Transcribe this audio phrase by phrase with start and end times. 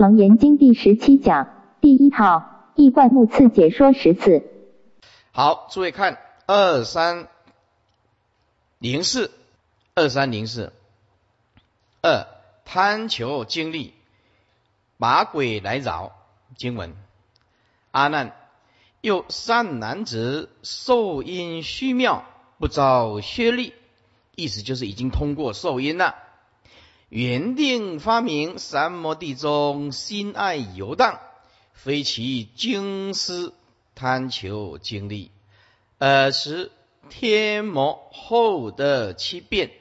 [0.00, 1.46] 楞严经第十七讲
[1.82, 4.42] 第一套易观目次解说十次。
[5.30, 7.28] 好，诸位看二三
[8.78, 9.30] 零四，
[9.94, 10.72] 二三零四，
[12.00, 12.26] 二
[12.64, 13.92] 贪求经历，
[14.96, 16.12] 把鬼来扰。
[16.56, 16.94] 经文：
[17.90, 18.34] 阿难，
[19.02, 22.24] 又善男子受因虚妙，
[22.56, 23.74] 不遭削力。
[24.34, 26.14] 意思就是已经通过受因了。
[27.10, 31.18] 原定发明三摩地中心爱游荡，
[31.72, 33.52] 非其经师
[33.96, 35.32] 贪求经历，
[35.98, 36.70] 而是
[37.08, 39.72] 天魔后的七变，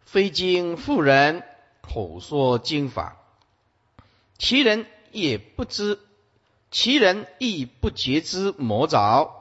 [0.00, 1.42] 非经妇人
[1.82, 3.18] 口说经法，
[4.38, 6.00] 其人也不知，
[6.70, 9.34] 其人亦不觉知魔爪，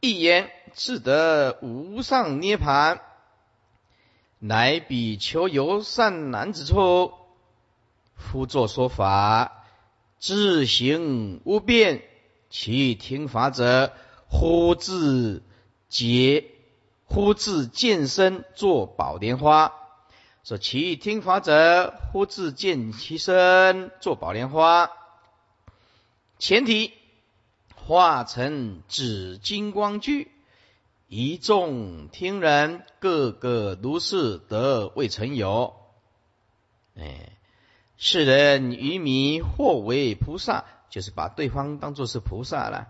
[0.00, 3.00] 一言自得无上涅盘。
[4.38, 7.12] 乃比求游善男子处，
[8.14, 9.64] 夫作说法，
[10.18, 12.02] 自行无变，
[12.50, 13.92] 其听法者，
[14.28, 15.42] 忽自
[15.88, 16.44] 结，
[17.04, 19.72] 忽自见身作宝莲花。
[20.44, 24.90] 说其听法者，忽自见其身作宝莲花。
[26.38, 26.92] 前提
[27.74, 30.30] 化成紫金光具。
[31.08, 35.72] 一众听人，个个如是得未曾有。
[36.98, 37.30] 哎，
[37.96, 42.88] 世人愚迷，或为菩萨，就是把对方当作是菩萨了。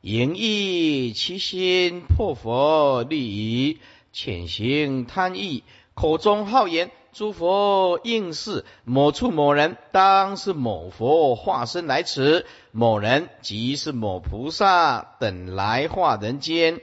[0.00, 3.80] 盈意其心，破佛利益，
[4.14, 12.46] 潜行贪意，口中好言，诸佛应是某处某人，当是某佛化身来此。
[12.70, 16.80] 某人即是某菩萨等来化人间。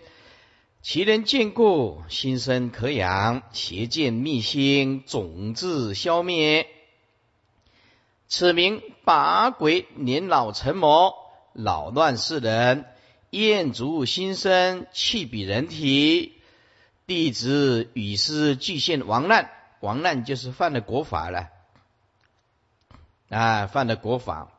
[0.82, 6.68] 其人见故，心生可养；邪见密心，种子消灭。
[8.30, 11.14] 此名把鬼年老成魔，
[11.52, 12.86] 扰乱世人；
[13.30, 16.34] 厌足心生，气比人体。
[17.06, 21.50] 弟子与师俱现亡难，亡难就是犯了国法了
[23.30, 24.54] 啊，犯了国法。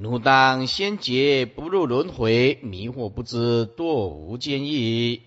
[0.00, 5.24] 汝当先劫不入轮回，迷惑不知堕无间意。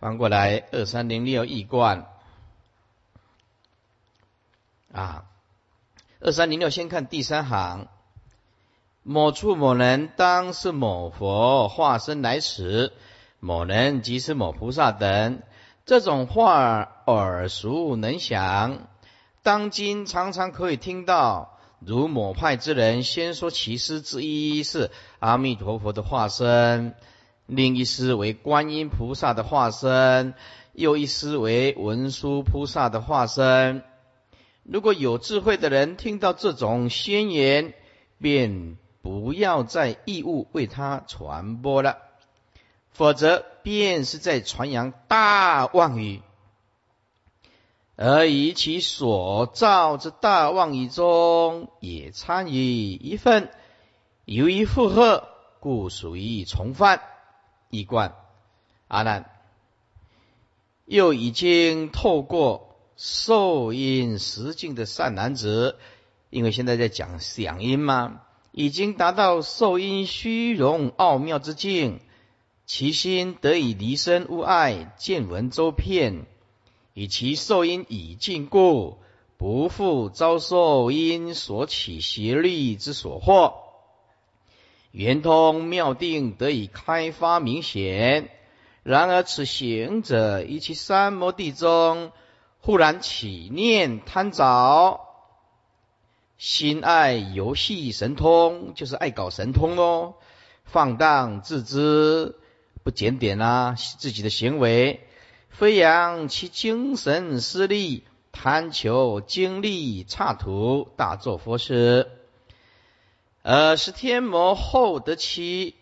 [0.00, 2.08] 翻过来，二三零六一观
[4.90, 5.26] 啊，
[6.18, 7.86] 二三零六先看第三行，
[9.04, 12.92] 某处某人当是某佛化身来此，
[13.38, 15.42] 某人即是某菩萨等，
[15.86, 18.88] 这种话耳熟能详，
[19.44, 21.51] 当今常常可以听到。
[21.84, 26.94] 如某派之人，先说其师之一是阿弥陀佛的化身，
[27.46, 30.34] 另一师为观音菩萨的化身，
[30.72, 33.82] 又一师为文殊菩萨的化身。
[34.62, 37.74] 如果有智慧的人听到这种宣言，
[38.18, 41.98] 便不要再义务为他传播了，
[42.92, 46.22] 否则便是在传扬大妄语。
[47.94, 53.50] 而以其所造之大妄语中，也参与一份，
[54.24, 55.28] 由于负荷，
[55.60, 57.02] 故属于从犯
[57.68, 58.14] 一贯。
[58.88, 59.30] 阿难，
[60.86, 65.76] 又已经透过受因实境的善男子，
[66.30, 68.22] 因为现在在讲响音嘛，
[68.52, 72.00] 已经达到受因虚荣奥妙之境，
[72.64, 76.26] 其心得以离身无碍，见闻周遍。
[76.94, 78.98] 以其受因已尽故，
[79.38, 83.54] 不复遭受因所起邪力之所惑，
[84.90, 88.30] 圆通妙定得以开发明显。
[88.82, 92.12] 然而此行者于其三摩地中，
[92.58, 95.00] 忽然起念贪着，
[96.36, 100.14] 心爱游戏神通，就是爱搞神通喽，
[100.64, 102.36] 放荡自知，
[102.82, 105.06] 不检点啊自己的行为。
[105.52, 112.10] 飞扬其精神私利，贪求经历差图，大作佛事，
[113.42, 115.76] 而是天魔后得其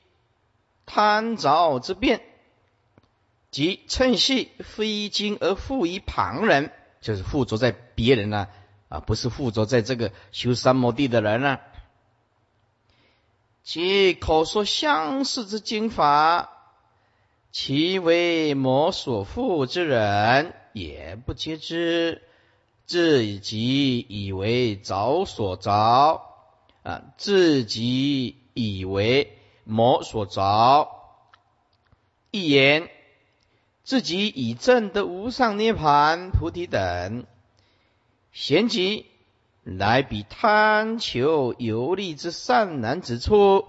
[0.86, 2.20] 贪着之变，
[3.50, 8.48] 即趁隙非经而附于旁人，就是附着在别人呢
[8.88, 11.58] 啊，不是附着在这个修三摩地的人呢，
[13.62, 16.56] 其口说相似之经法。
[17.52, 22.22] 其为魔所缚之人，也不皆知，
[22.86, 26.22] 自己以为着所着
[26.82, 30.88] 啊，自己以为魔所着，
[32.30, 32.88] 一言
[33.82, 37.26] 自己以证得无上涅盘、菩提等，
[38.30, 39.06] 贤集
[39.64, 43.66] 来比贪求游利之善男子处，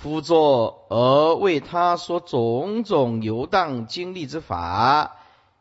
[0.00, 5.16] 夫作而为他说种种游荡经历之法，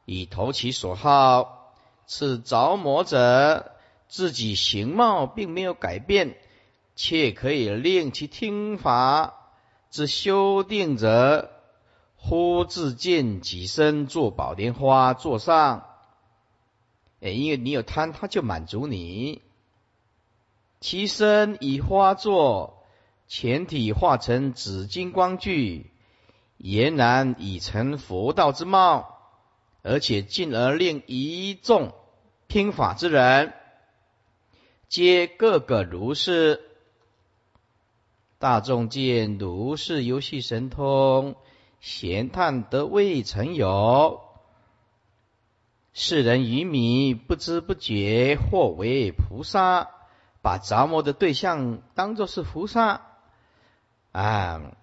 [0.06, 1.74] 以投其所好。
[2.06, 3.72] 此着魔者
[4.08, 6.38] 自己形貌并没有改变，
[6.96, 9.34] 却可以令其听法
[9.90, 11.50] 之修定者，
[12.16, 15.88] 忽自见己身作宝莲花座上。
[17.22, 19.42] 哎，因为你有贪，他就满足你。
[20.80, 22.77] 其身以花作，
[23.28, 25.92] 前体化成紫金光具，
[26.60, 29.20] 俨然已成佛道之貌，
[29.84, 31.94] 而且进而令一众
[32.48, 33.54] 听法之人，
[34.88, 36.62] 皆个个如是。
[38.40, 41.36] 大众见如是游戏神通，
[41.82, 44.22] 闲叹得未曾有。
[45.92, 49.90] 世人愚迷，不知不觉或为菩萨，
[50.44, 53.17] 把着魔的对象当作是菩萨
[54.18, 54.76] 啊，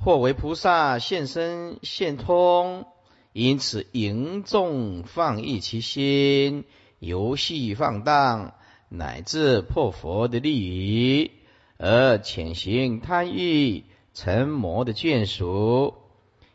[0.00, 2.84] 或为菩萨现身现通，
[3.32, 6.64] 因此迎众放逸其心，
[6.98, 8.54] 游戏放荡，
[8.88, 11.30] 乃至破佛的利益，
[11.78, 15.94] 而潜行贪欲成魔的眷属，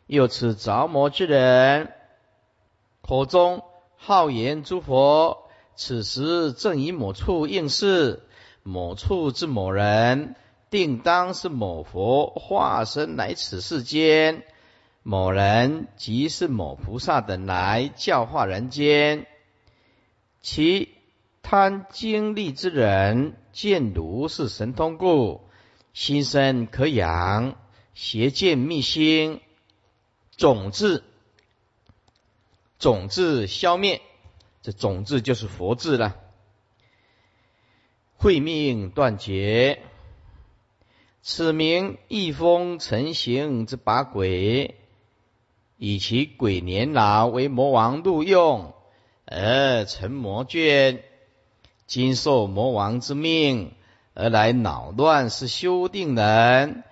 [0.08, 1.94] 又此着魔之人。
[3.02, 3.64] 口中
[3.96, 5.48] 好言诸佛，
[5.78, 8.24] 此时正以某处应是，
[8.62, 10.36] 某处之某人，
[10.72, 14.46] 定当是某佛化身来此世间，
[15.04, 19.28] 某人即是某菩萨等来教化人间。
[20.42, 20.90] 其
[21.42, 25.42] 贪经历之人，见如是神通故，
[25.94, 27.58] 心生可养，
[27.94, 29.42] 邪见密心，
[30.38, 31.04] 种子。
[32.80, 34.02] 种子消灭，
[34.62, 36.16] 这种子就是佛字了。
[38.16, 39.82] 慧命断绝，
[41.22, 44.76] 此名一风成形之八鬼，
[45.78, 48.74] 以其鬼年老为魔王录用，
[49.26, 51.00] 而成魔眷，
[51.88, 53.74] 今受魔王之命
[54.14, 56.84] 而来扰乱，是修定人。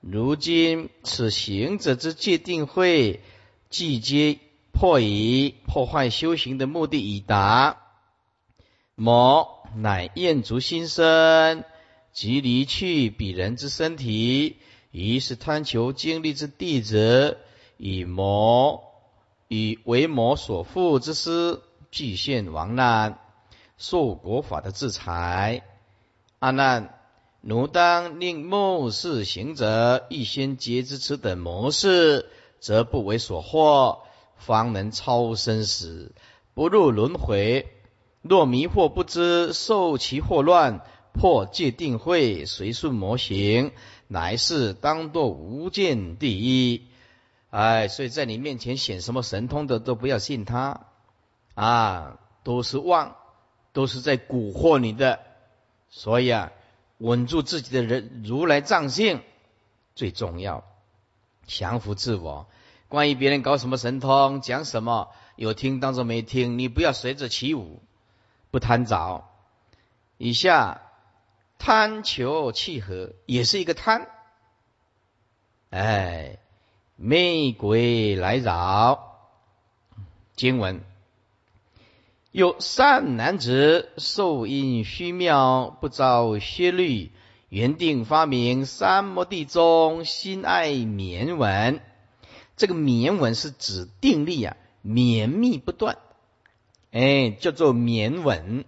[0.00, 3.20] 如今此行者之界定会，
[3.70, 4.38] 既皆。
[4.70, 7.78] 破以破坏修行的目的已达，
[8.94, 11.64] 魔乃厌足心生，
[12.20, 14.56] 即离去彼人之身体，
[14.90, 17.38] 于是贪求经历之弟子，
[17.76, 18.82] 以魔
[19.46, 21.60] 以为魔所缚之师，
[21.92, 23.20] 具现亡难，
[23.76, 25.62] 受国法的制裁。
[26.40, 26.98] 阿难，
[27.40, 32.26] 奴当令目视行者预先结之此等模式，
[32.58, 33.98] 则不为所惑。
[34.36, 36.12] 方能超生死，
[36.52, 37.68] 不入轮回。
[38.22, 40.84] 若迷惑不知，受其惑乱，
[41.18, 43.72] 破戒定慧，随顺模型，
[44.06, 46.86] 乃是当作无间第一。
[47.50, 50.86] 哎，所以在你面前显什么神通的，都不要信他
[51.54, 53.16] 啊，都是妄，
[53.72, 55.18] 都是在蛊惑你的。
[55.90, 56.52] 所以啊，
[56.98, 59.20] 稳住自己的人如来藏性
[59.96, 60.62] 最重要，
[61.48, 62.46] 降服自我。
[62.86, 67.82] 关于别人搞什么神通，讲什么有听当做没听，你不要随着起舞，
[68.52, 69.24] 不贪着。
[70.16, 70.82] 以下
[71.58, 74.08] 贪求契合也是一个贪，
[75.70, 76.38] 哎，
[76.96, 79.04] 魅鬼来扰。
[80.36, 80.82] 经文
[82.30, 87.10] 有善男子受因虚妙，不遭邪律，
[87.48, 91.80] 原定发明三摩地中心爱绵文。
[92.56, 95.98] 这个绵稳是指定力啊，绵密不断，
[96.92, 98.64] 哎，叫做绵稳。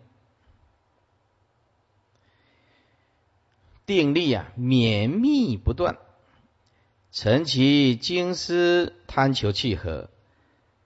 [3.91, 5.99] 定力啊，绵密不断，
[7.11, 10.11] 成其经师贪求契合，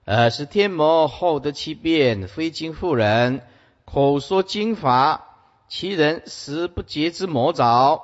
[0.05, 3.43] 呃，是天魔厚得其变，非经妇人
[3.85, 5.37] 口说经法，
[5.69, 8.01] 其人实不觉之魔爪，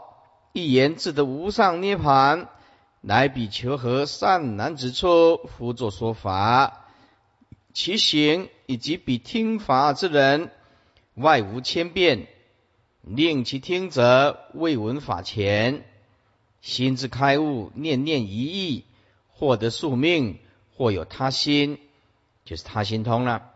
[0.53, 2.47] 一言自得无上涅盘。
[3.03, 6.85] 乃比求和善男子处，辅作说法，
[7.73, 10.51] 其行以及比听法之人，
[11.15, 12.27] 外无千变，
[13.01, 15.85] 令其听者未闻法前，
[16.61, 18.85] 心之开悟，念念一意，
[19.29, 20.39] 获得宿命，
[20.75, 21.79] 或有他心，
[22.45, 23.51] 就是他心通了，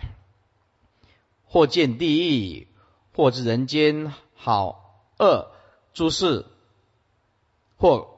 [1.46, 2.68] 或见地狱，
[3.14, 5.52] 或知人间好恶
[5.94, 6.46] 诸事，
[7.78, 8.14] 或。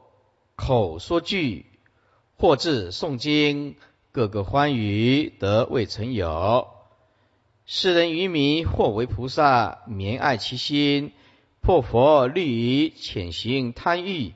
[0.60, 1.68] 口说句，
[2.36, 3.76] 或自诵经，
[4.12, 6.68] 各个欢愉得未曾有。
[7.68, 11.14] 世人愚迷，或为菩萨，绵爱其心，
[11.68, 14.32] 破佛立于，潜行贪欲，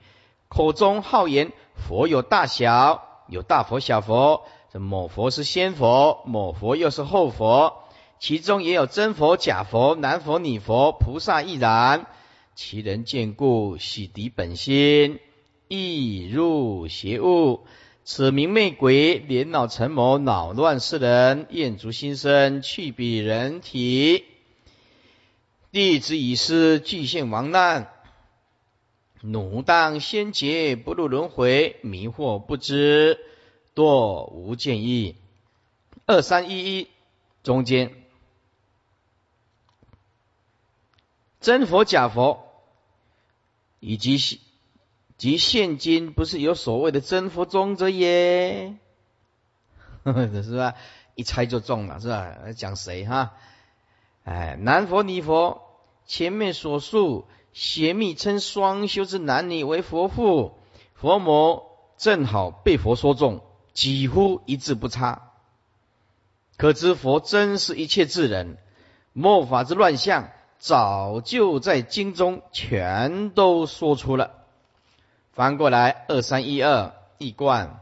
[0.50, 4.44] 口中好言佛有大小，有大佛小佛。
[4.74, 7.86] 这某佛是先佛，某佛又是后佛，
[8.20, 12.06] 其中也有真佛、假佛、男佛、女佛，菩萨亦然。
[12.54, 15.20] 其人见故，洗涤本心，
[15.70, 17.62] 易入邪物。
[18.04, 24.26] 此名魅鬼，连恼成谋，恼乱世人，厌足心生，去彼人体。
[25.72, 27.92] 弟子已失，具现亡难。
[29.22, 33.20] 奴当先劫，不入轮回，迷惑不知。
[33.74, 35.16] 多无建议，
[36.06, 36.90] 二三一一
[37.42, 37.96] 中间，
[41.40, 42.52] 真佛假佛，
[43.80, 44.18] 以及
[45.18, 48.76] 及现今不是有所谓的真佛中者耶？
[50.04, 50.76] 是吧？
[51.16, 52.52] 一猜就中了，是吧？
[52.58, 53.38] 讲谁哈？
[54.24, 55.62] 哎，南佛尼佛，
[56.06, 60.60] 前面所述邪密称双修之男女为佛父，
[60.94, 63.42] 佛魔正好被佛说中。
[63.74, 65.32] 几乎一字不差，
[66.58, 68.58] 可知佛真是一切智人，
[69.14, 74.44] 末法之乱象早就在经中全都说出了。
[75.32, 77.82] 翻过来二三一二一贯，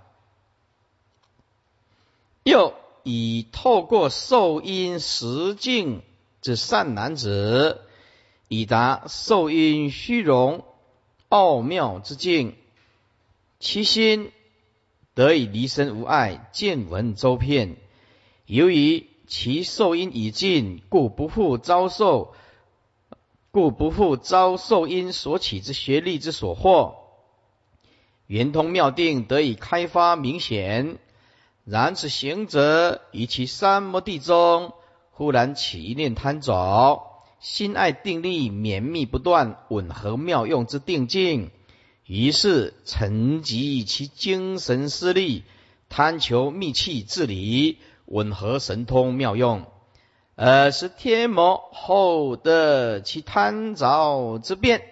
[2.43, 6.03] 又以透过受因实境
[6.41, 7.81] 至善男子，
[8.48, 10.63] 以达受因虚荣
[11.27, 12.55] 奥妙之境，
[13.60, 14.31] 其心。
[15.15, 17.75] 得以离身无碍，见闻周遍。
[18.46, 22.34] 由于其受因已尽，故不复遭受，
[23.51, 26.96] 故不复遭受因所起之学力之所获。
[28.27, 31.00] 圆通妙定得以开发明显。
[31.65, 34.74] 然此行者以其三摩地中，
[35.19, 37.03] 忽然起一念贪着，
[37.41, 41.51] 心爱定力绵密不断，吻合妙用之定境。
[42.05, 45.43] 于是沉积其精神思力，
[45.89, 49.65] 贪求秘器治理，吻合神通妙用，
[50.35, 54.83] 而是天魔后得其贪着之变，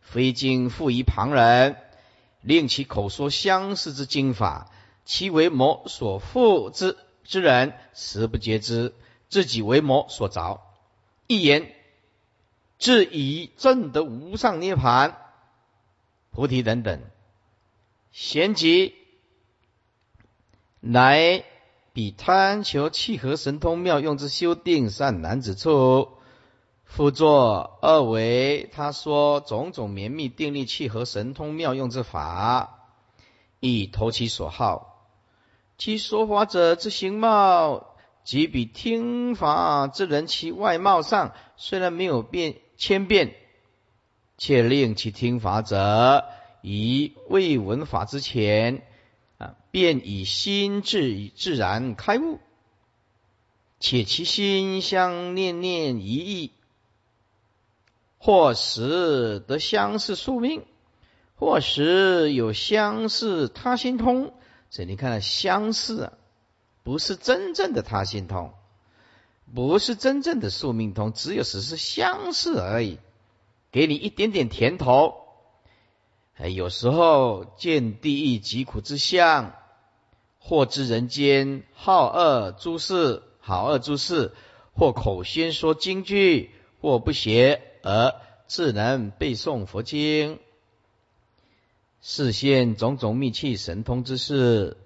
[0.00, 1.76] 非经复于旁人，
[2.40, 4.68] 令其口说相似之经法，
[5.04, 8.92] 其为魔所复之之人，实不觉知，
[9.30, 10.60] 自己为魔所着，
[11.26, 11.72] 一言，
[12.78, 15.16] 至以正得无上涅盘。
[16.32, 17.00] 菩提等等，
[18.12, 18.94] 贤集
[20.80, 21.44] 来
[21.92, 26.08] 比贪求契合神通妙用之修定善男子处，
[26.84, 32.88] 复作二为他说种种绵密定力契合神通妙用之法，
[33.58, 35.08] 以投其所好。
[35.78, 37.89] 其说法者之形貌，
[38.24, 43.34] 即比听法之人其外貌上虽然没有变千变。
[44.42, 46.24] 且令其听法者，
[46.62, 48.86] 以未闻法之前，
[49.36, 52.38] 啊，便以心智自然开悟，
[53.80, 56.52] 且其心相念念一意，
[58.16, 60.64] 或时得相似宿命，
[61.34, 64.32] 或时有相似他心通。
[64.70, 66.12] 所以你看，相似
[66.82, 68.52] 不是真正的他心通，
[69.54, 72.98] 不是真正的宿命通，只有只是相似而已。
[73.72, 75.14] 给你一点点甜头，
[76.36, 79.54] 哎，有时候见地狱疾苦之相，
[80.40, 84.32] 或知人间好恶诸事，好恶诸事，
[84.72, 88.14] 或口宣说经句，或不邪而
[88.48, 90.40] 自能背诵佛经，
[92.02, 94.78] 视现种种秘契神通之事，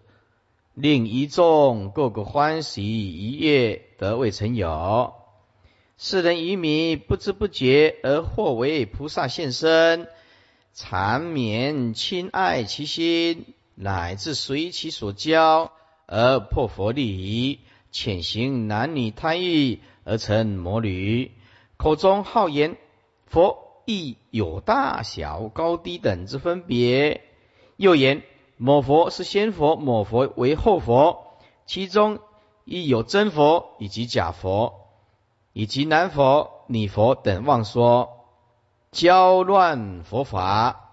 [0.74, 5.14] 令一众个个欢喜一夜得未曾有。
[5.96, 10.08] 世人愚迷，不知不觉而或为菩萨现身，
[10.72, 15.70] 缠绵亲爱其心，乃至随其所教
[16.06, 17.60] 而破佛利益，
[17.92, 21.30] 潜行男女贪欲而成魔女，
[21.76, 22.76] 口中好言
[23.26, 27.20] 佛亦有大小高低等之分别，
[27.76, 28.24] 又言
[28.56, 32.20] 某佛是先佛，某佛为后佛，其中
[32.64, 34.80] 亦有真佛以及假佛。
[35.56, 38.26] 以及男佛、女佛等妄说，
[38.90, 40.90] 教乱佛法，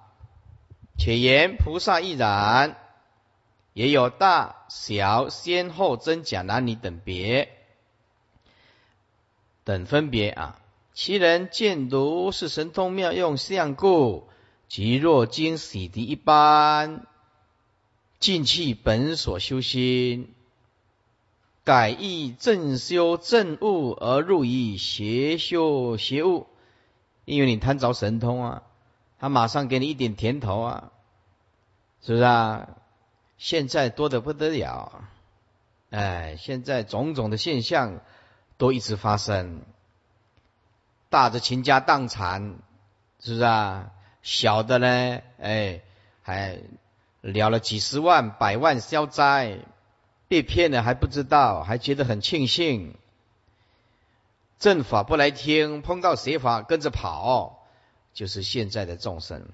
[0.99, 2.77] 且言菩萨亦然，
[3.73, 7.49] 也有大小先后真假男女等别
[9.63, 10.59] 等分别啊。
[10.93, 14.27] 其人见读是神通妙用相故，
[14.67, 17.07] 即若经洗涤一般，
[18.21, 20.33] 尽弃本所修心。
[21.63, 26.47] 改易正修正悟而入于邪修邪悟，
[27.25, 28.63] 因为你贪着神通啊，
[29.19, 30.91] 他马上给你一点甜头啊，
[32.01, 32.69] 是不是啊？
[33.37, 35.03] 现在多得不得了，
[35.91, 38.01] 哎，现在种种的现象
[38.57, 39.61] 都一直发生，
[41.09, 42.59] 大的倾家荡产，
[43.19, 43.91] 是不是啊？
[44.23, 45.81] 小的呢，哎，
[46.23, 46.59] 还
[47.21, 49.59] 了了几十万、百万消灾。
[50.27, 52.95] 被骗了还不知道，还觉得很庆幸。
[54.59, 57.67] 正法不来听，碰到邪法跟着跑，
[58.13, 59.45] 就是现在的众生。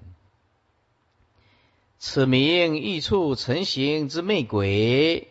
[1.98, 5.26] 此名欲处成形之魅鬼，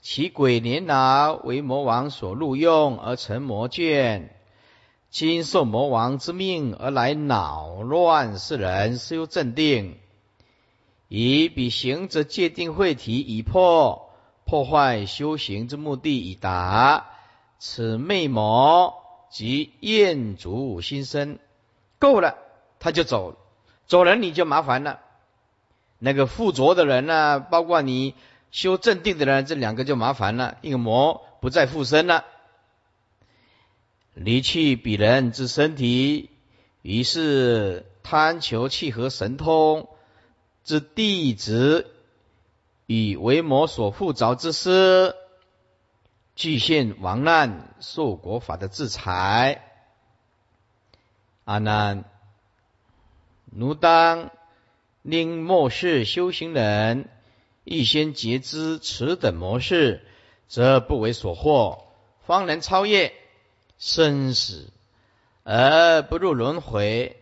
[0.00, 4.28] 其鬼年老为魔王所录用而成魔眷，
[5.10, 9.98] 今受魔王之命而来恼乱世人，修镇定，
[11.16, 14.10] 以彼行者界定会体已破。
[14.46, 17.06] 破坏修行之目的已达，
[17.58, 18.94] 此魅魔
[19.30, 21.38] 及厌足心生，
[21.98, 22.36] 够了，
[22.78, 23.38] 他就走，
[23.86, 25.00] 走人你就麻烦了。
[25.98, 28.14] 那个附着的人呢，包括你
[28.50, 32.24] 修正定的人，这两个就麻烦了，一个魔不再附身了，
[34.12, 36.28] 离去彼人之身体，
[36.82, 39.88] 于是贪求契合神通
[40.64, 41.90] 之弟子。
[42.86, 45.16] 以为魔所附着之师，
[46.36, 49.64] 具现亡难，受国法的制裁。
[51.44, 52.04] 阿难，
[53.46, 54.30] 奴当
[55.00, 57.08] 令末世修行人
[57.64, 60.06] 预先截知此等模式，
[60.46, 61.84] 则不为所惑，
[62.26, 63.14] 方能超越
[63.78, 64.68] 生死
[65.42, 67.16] 而不入轮回。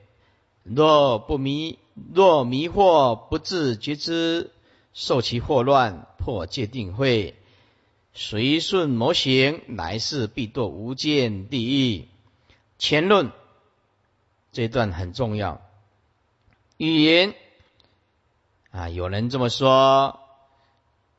[0.65, 1.79] 若不迷，
[2.15, 4.51] 若迷惑不自觉知。
[4.95, 7.35] 受其祸乱，破戒定慧，
[8.13, 12.09] 随顺魔行，来世必堕无间地狱。
[12.79, 13.33] 前论
[14.53, 15.63] 这段很重要。
[16.77, 17.35] 语言
[18.71, 20.21] 啊，有人这么说：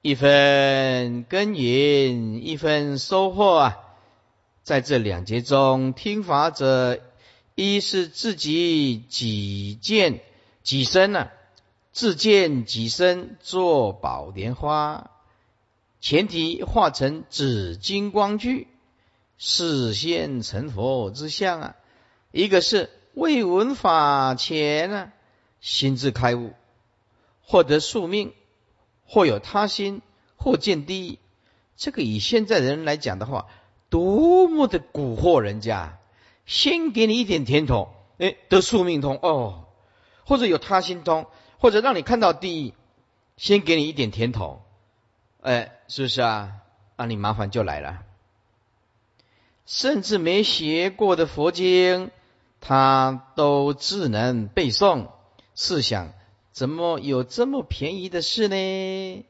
[0.04, 3.80] 一分耕耘，一分收获啊。
[4.62, 7.00] 在这两节中，听法者，
[7.56, 10.22] 一是自己己见
[10.64, 11.30] 己身呢。
[11.92, 15.12] 自见己身作宝莲花，
[16.02, 18.68] 前提化成紫金光具，
[19.38, 21.76] 视现成佛之相啊！
[22.32, 25.14] 一个是未闻法前啊，
[25.62, 26.54] 心智开悟，
[27.44, 28.34] 获得宿命，
[29.06, 30.02] 或有他心，
[30.36, 31.20] 或见地。
[31.78, 33.46] 这个以现在人来讲的话，
[33.90, 36.00] 多么的蛊惑人家！
[36.48, 39.63] 先给你一点甜头，哎，得宿命通哦，
[40.26, 41.28] 或者有他心通。
[41.60, 42.74] 或者让你看到第一，
[43.38, 44.64] 先给你一点甜头，
[45.40, 46.56] 哎，是不是啊？
[46.98, 48.04] 那你麻烦就来了。
[49.66, 52.12] 甚至没学过的佛经，
[52.60, 55.08] 他都自能背诵。
[55.56, 56.12] 试想，
[56.52, 59.26] 怎么有这么便宜的事呢？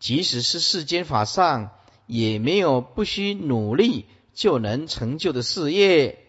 [0.00, 1.70] 即使是世间法上，
[2.06, 6.21] 也没有不需努力就能成就的事业，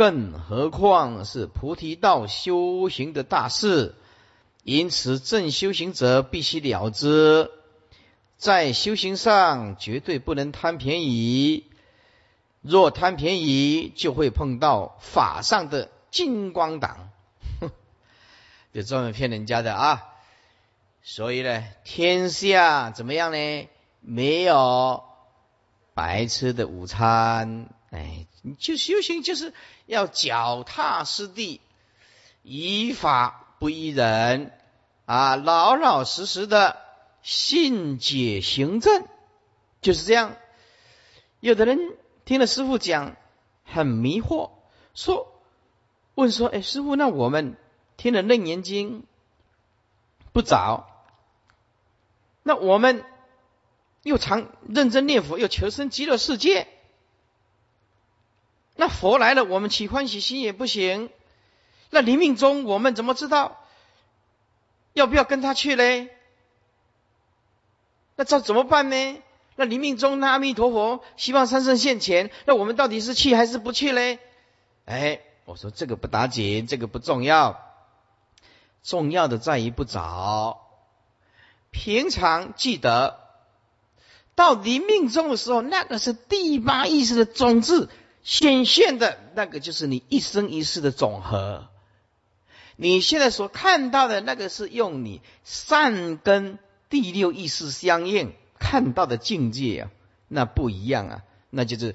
[0.00, 3.94] 更何况是菩提道修行的大事。
[4.62, 7.50] 因此，正修行者必须了之，
[8.38, 11.66] 在修行上绝对不能贪便宜。
[12.62, 17.10] 若贪便宜，就会碰到法上的金光党，
[18.72, 20.02] 就专门骗人家的啊！
[21.02, 23.68] 所以呢，天下怎么样呢？
[24.00, 25.04] 没有
[25.92, 27.68] 白吃的午餐。
[27.90, 29.52] 哎，你就修行就是
[29.86, 31.60] 要脚踏实地，
[32.42, 33.46] 依法。
[33.60, 34.58] 不依人
[35.04, 36.78] 啊，老老实实的
[37.20, 39.06] 信解行证，
[39.82, 40.34] 就是这样。
[41.40, 41.78] 有的人
[42.24, 43.16] 听了师傅讲，
[43.64, 44.52] 很迷惑，
[44.94, 45.42] 说
[46.14, 47.58] 问说：“哎，师傅，那我们
[47.98, 49.04] 听了楞严经
[50.32, 51.04] 不早，
[52.42, 53.04] 那我们
[54.02, 56.66] 又常认真念佛，又求生极乐世界，
[58.80, 61.10] 那佛来了，我们起欢喜心也不行。”
[61.92, 63.60] 那临命中我们怎么知道
[64.94, 66.08] 要不要跟他去嘞？
[68.16, 69.18] 那这怎么办呢？
[69.56, 74.18] 那临命中那阿弥陀佛希望三圣现前，那我们到底是去还是不去嘞？
[74.86, 77.60] 哎，我说这个不打紧，这个不重要，
[78.82, 80.66] 重要的在于不早。
[81.70, 83.20] 平常记得
[84.34, 87.90] 到临命中的时候，那个是第八意识的种子
[88.22, 91.68] 显现的，那个就是你一生一世的总和。
[92.76, 99.90] 你现在所看到的那个是用你善跟第六意识相应看到的境界啊，
[100.28, 101.94] 那不一样啊，那就是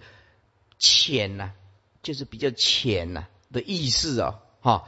[0.78, 1.52] 浅呐，
[2.04, 4.88] 就是比较浅呐的意思哦，哈。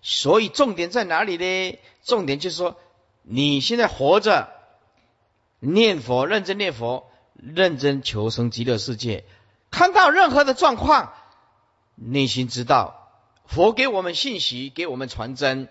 [0.00, 1.78] 所以重点在哪里呢？
[2.04, 2.76] 重点就是说，
[3.22, 4.48] 你现在活着，
[5.60, 9.24] 念佛，认真念佛，认真求生极乐世界，
[9.70, 11.12] 看到任何的状况，
[11.94, 13.10] 内心知道
[13.46, 15.68] 佛给我们信息，给我们传真，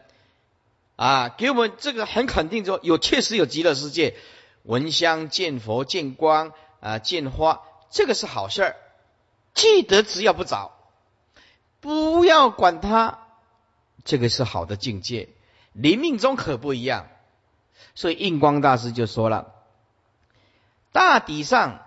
[0.95, 4.15] 啊，给我们这个很肯定说，有确实有极乐世界，
[4.63, 8.75] 闻香见佛见光啊见花，这个是好事儿。
[9.53, 10.77] 记得只要不找，
[11.79, 13.19] 不要管它。
[14.05, 15.29] 这个是好的境界，
[15.73, 17.07] 临命中可不一样。
[17.93, 19.53] 所以印光大师就说了，
[20.91, 21.86] 大抵上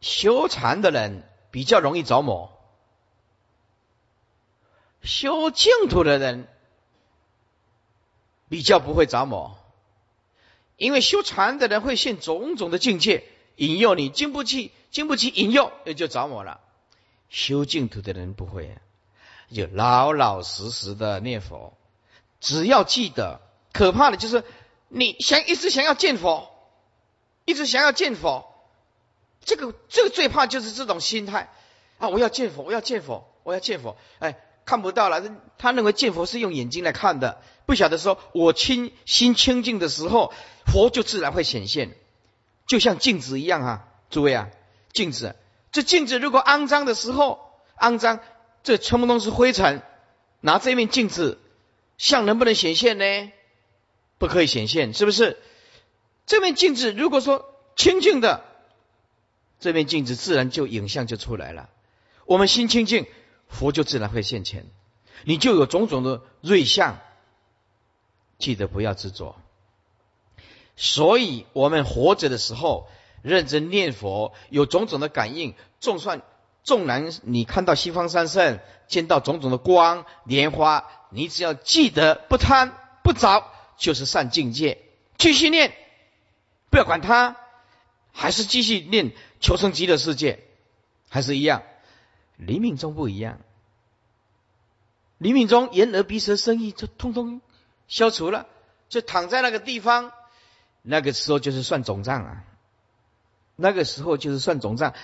[0.00, 2.50] 修禅的人比较容易着魔，
[5.02, 6.46] 修净土的人
[8.48, 9.58] 比较不会着魔，
[10.76, 13.24] 因为修禅的人会现种种的境界
[13.56, 16.60] 引诱你，经不起经不起引诱，也就着魔了。
[17.28, 18.76] 修净土的人不会。
[19.52, 21.76] 就老老实实的念佛，
[22.38, 23.40] 只要记得，
[23.72, 24.44] 可怕的就是
[24.86, 26.48] 你想一直想要见佛，
[27.46, 28.49] 一直想要见佛，
[29.44, 31.52] 这个这个最怕就是这种心态
[31.98, 32.08] 啊！
[32.08, 35.22] 我要见佛，我要见佛，我要见佛，哎，看不到了。
[35.58, 40.32] 他认为见佛是用眼睛来看的，不晓得说我清心清净的时候，
[40.66, 41.96] 佛就自然会显现，
[42.66, 43.88] 就像镜子一样啊！
[44.10, 44.48] 诸位啊，
[44.92, 45.34] 镜子，
[45.72, 48.20] 这镜子如果肮脏的时候，肮脏。
[48.62, 49.80] 这全部都是灰尘，
[50.42, 51.38] 拿这面镜子，
[51.96, 53.32] 像能不能显现呢？
[54.18, 55.38] 不可以显现，是不是？
[56.26, 58.44] 这面镜子如果说清净的，
[59.60, 61.68] 这面镜子自然就影像就出来了。
[62.24, 63.06] 我们心清净，
[63.48, 64.66] 佛就自然会现前，
[65.24, 66.98] 你就有种种的瑞相。
[68.38, 69.36] 记得不要执着。
[70.74, 72.88] 所以我们活着的时候，
[73.22, 76.22] 认真念佛，有种种的感应，就算。
[76.62, 84.78] 纵然你看到西方三圣，见到种种的光莲花，你只要记得不贪不着，就是善境界。
[85.16, 85.74] 继续念，
[86.68, 87.34] 不要管它，
[88.12, 90.44] 还是继续念求生极乐世界，
[91.08, 91.62] 还是一样。
[92.36, 93.40] 黎明中不一样，
[95.18, 97.40] 黎明中眼耳鼻舌身意就通通
[97.88, 98.46] 消除了，
[98.88, 100.12] 就躺在那个地方，
[100.82, 102.44] 那个时候就是算总账啊，
[103.56, 104.94] 那个时候就是算总账。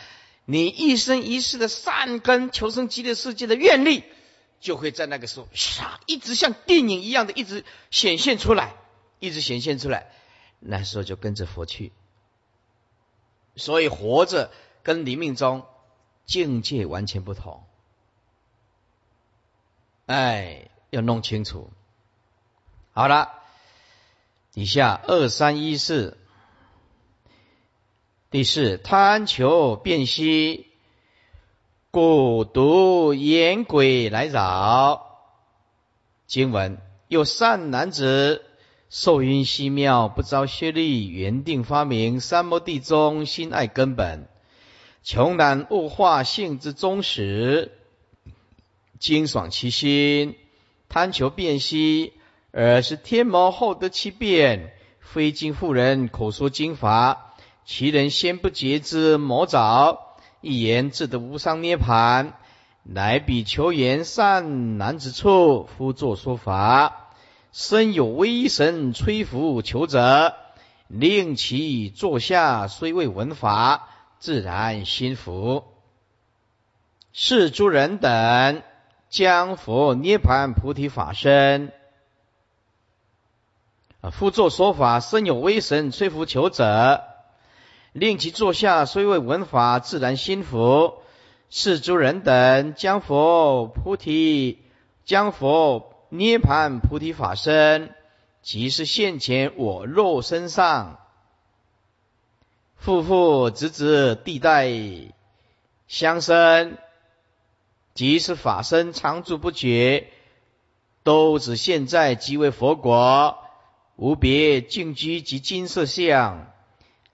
[0.47, 4.05] 你一生一世的善根求生极乐世界的愿力，
[4.61, 8.75] 就会在那个时候，唰，一直像电影一样的一直显现出来，
[9.19, 10.11] 一直显现出来。
[10.61, 11.93] 那时候就跟着佛去。
[13.57, 14.51] 所以活着
[14.83, 15.67] 跟临命中
[16.25, 17.65] 境界完全不同。
[20.07, 21.71] 哎，要弄清楚。
[22.93, 23.33] 好了，
[24.53, 26.17] 底下二三一四。
[28.31, 30.67] 第四，贪求变息，
[31.91, 35.21] 故独言鬼来扰。
[36.27, 38.46] 经文：有善男子，
[38.99, 44.27] 受云西妙，不遭学力，原定发明三摩地中，心爱根本，
[45.03, 47.73] 穷难物化性之宗始，
[48.99, 50.35] 精爽其心，
[50.89, 52.15] 贪求变息，
[52.53, 57.35] 而是天魔后得其变，非经妇人口说经法。
[57.67, 62.33] 其人先不觉之魔爪，一言自得无上涅盘，
[62.83, 67.06] 乃比求言善男子处，夫作说法，
[67.59, 70.35] 身有威神吹拂求者，
[70.89, 73.89] 令其坐下，虽未闻法，
[74.19, 75.65] 自然心服。
[77.15, 78.63] 是诸人等
[79.09, 81.73] 将佛涅盘菩提法身，
[84.03, 87.05] 啊，夫作说法，身有威神吹拂求者。
[87.95, 90.93] 令其坐下，虽未闻法，自然心服。
[91.49, 94.59] 是诸人等将佛菩提、
[95.07, 97.95] 将佛涅盘菩提法身，
[98.43, 101.01] 即是现前我肉身上，
[102.77, 104.71] 父父子子地代
[105.89, 106.79] 相生，
[107.95, 110.09] 即是法身常住不绝，
[111.03, 113.39] 都指现在即为佛国，
[113.97, 116.53] 无别净居及金色相。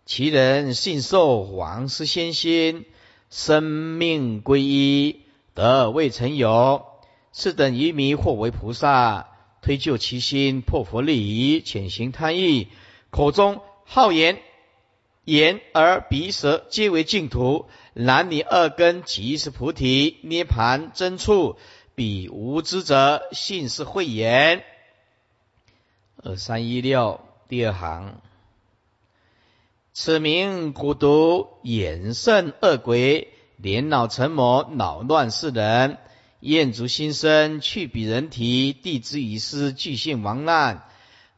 [0.05, 2.85] 其人信受王师先心，
[3.31, 5.23] 生命归一，
[5.55, 6.92] 得未曾有。
[7.33, 9.29] 是等愚迷或为菩萨，
[9.63, 12.69] 推就其心，破佛理，潜行贪欲，
[13.11, 14.39] 口中好言，
[15.25, 17.67] 言而鼻舌皆为净土。
[17.95, 21.57] 男女二根即是菩提涅盘真处，
[21.95, 24.65] 彼无知者信是慧言。
[26.17, 28.21] 二三一六第二行。
[29.93, 35.99] 此名蛊毒衍甚恶鬼，年老成魔，恼乱世人。
[36.43, 40.89] 厌足心生，去彼人体，地之以失，具性亡难。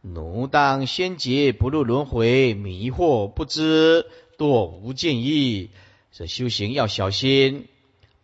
[0.00, 4.06] 奴当先劫，不入轮回，迷惑不知，
[4.38, 5.68] 堕无见意。
[6.10, 7.68] 这修行要小心。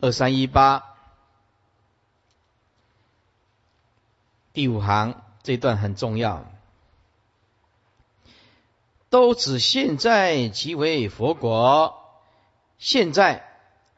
[0.00, 0.82] 二三一八
[4.54, 6.50] 第五行这段很重要，
[9.10, 11.94] 都指现在即为佛国，
[12.78, 13.46] 现在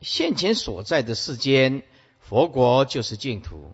[0.00, 1.84] 现前所在的世间。
[2.32, 3.72] 佛国就是净土，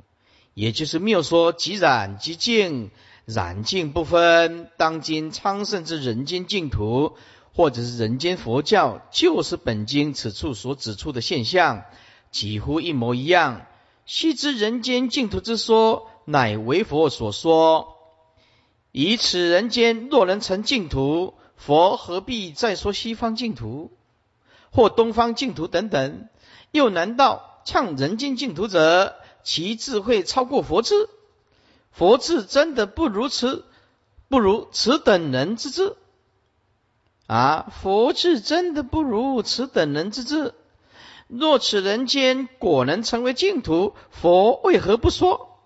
[0.53, 2.91] 也就是妙说即染即净，
[3.25, 4.69] 染净不分。
[4.77, 7.13] 当今昌盛之人间净土，
[7.55, 11.85] 或者是人间佛教，就是本经此处所指出的现象，
[12.33, 13.65] 几乎一模一样。
[14.07, 17.95] 须知人间净土之说，乃为佛所说。
[18.91, 23.93] 以此人间若能成净土，佛何必再说西方净土，
[24.73, 26.29] 或东方净土等等？
[26.73, 27.48] 又难道？
[27.69, 31.07] 唱人间净土者，其智慧超过佛智，
[31.93, 33.67] 佛智真的不如此，
[34.31, 35.95] 不如此等人之智
[37.27, 37.71] 啊！
[37.83, 40.55] 佛智真的不如此等人之智。
[41.27, 45.59] 若此人间果能成为净土，佛为何不说？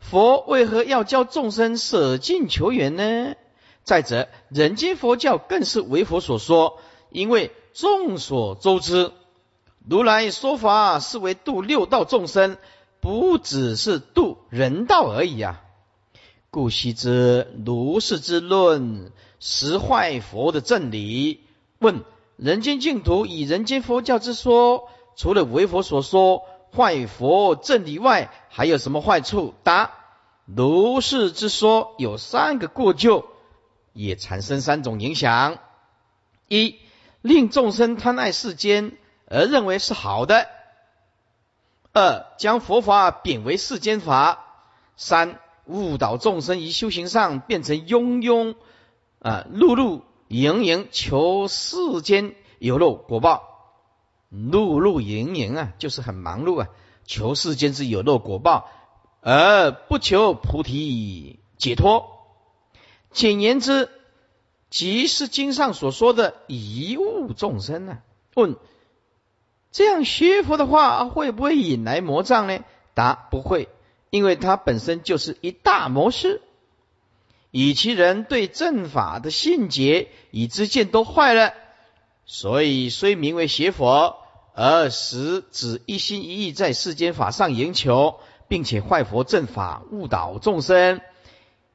[0.00, 3.36] 佛为何要教众生舍近求远呢？
[3.84, 6.80] 再者，人间佛教更是为佛所说，
[7.10, 9.12] 因为众所周知。
[9.88, 12.56] 如来说法是为度六道众生，
[13.00, 15.60] 不只是度人道而已啊！
[16.50, 21.40] 故悉知如是之论，实坏佛的正理。
[21.78, 22.04] 问：
[22.36, 29.52] 人间净土以人间佛教之说，除了为佛所说坏佛正理外，还有什么坏处？
[29.64, 29.90] 答：
[30.44, 33.24] 如是之说有三个过旧，
[33.92, 35.58] 也产生三种影响：
[36.46, 36.76] 一，
[37.20, 38.96] 令众生贪爱世间。
[39.32, 40.46] 而认为是好的。
[41.94, 44.46] 二将佛法贬为世间法。
[44.94, 48.54] 三误导众生于修行上，变成庸庸
[49.20, 53.48] 啊，碌碌营营求世间有漏果报。
[54.30, 56.68] 碌碌营营啊，就是很忙碌啊，
[57.04, 58.68] 求世间之有漏果报，
[59.22, 62.06] 而不求菩提解脱。
[63.10, 63.88] 简言之，
[64.68, 67.98] 即是经上所说的贻误众生呢？
[68.34, 68.56] 问。
[69.72, 72.60] 这样学佛的话，会不会引来魔障呢？
[72.94, 73.68] 答：不会，
[74.10, 76.42] 因为它本身就是一大模式。
[77.50, 81.52] 以其人对正法的信解以之见都坏了，
[82.24, 84.16] 所以虽名为邪佛，
[84.54, 91.00] 而实只一心一意在世间法上营求，并且坏佛正法，误导众生。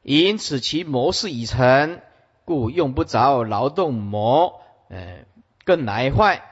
[0.04, 2.00] 因此其模式已成，
[2.46, 5.26] 故用不着劳动魔，呃，
[5.66, 6.44] 更来坏。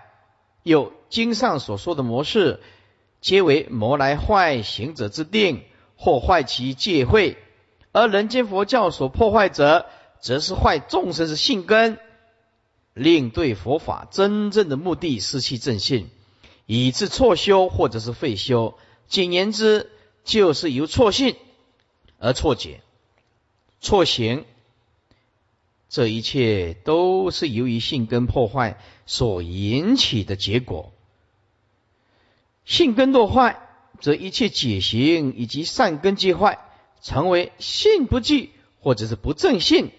[0.62, 2.60] 又经上所说的模式，
[3.22, 5.64] 皆为魔来坏行者之定，
[5.96, 7.38] 或坏其戒慧；
[7.92, 9.86] 而人间佛教所破坏者，
[10.20, 11.98] 则是坏众生之性根，
[12.94, 16.10] 令对佛法真正的目的失去正信，
[16.66, 18.78] 以致错修或者是废修。
[19.08, 19.92] 简言之，
[20.24, 21.36] 就是由错信
[22.18, 22.82] 而错解、
[23.80, 24.46] 错行。
[25.88, 30.92] 这一切都是由于性根破坏所引起的结果。
[32.66, 33.60] 性根若坏，
[34.02, 36.60] 则一切解行以及善根皆坏，
[37.02, 38.52] 成为性不具
[38.82, 39.92] 或者是不正性。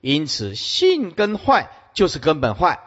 [0.00, 2.80] 因此，性根坏就是根本坏，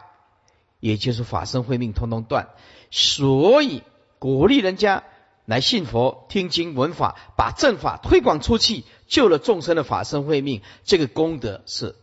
[0.80, 2.48] 也就是法身慧命通通断。
[2.90, 3.82] 所以，
[4.18, 5.04] 鼓励人家
[5.44, 11.94] 来信佛、听经、闻法，把正法推广出去，救了众生的法身慧命，这个功德是。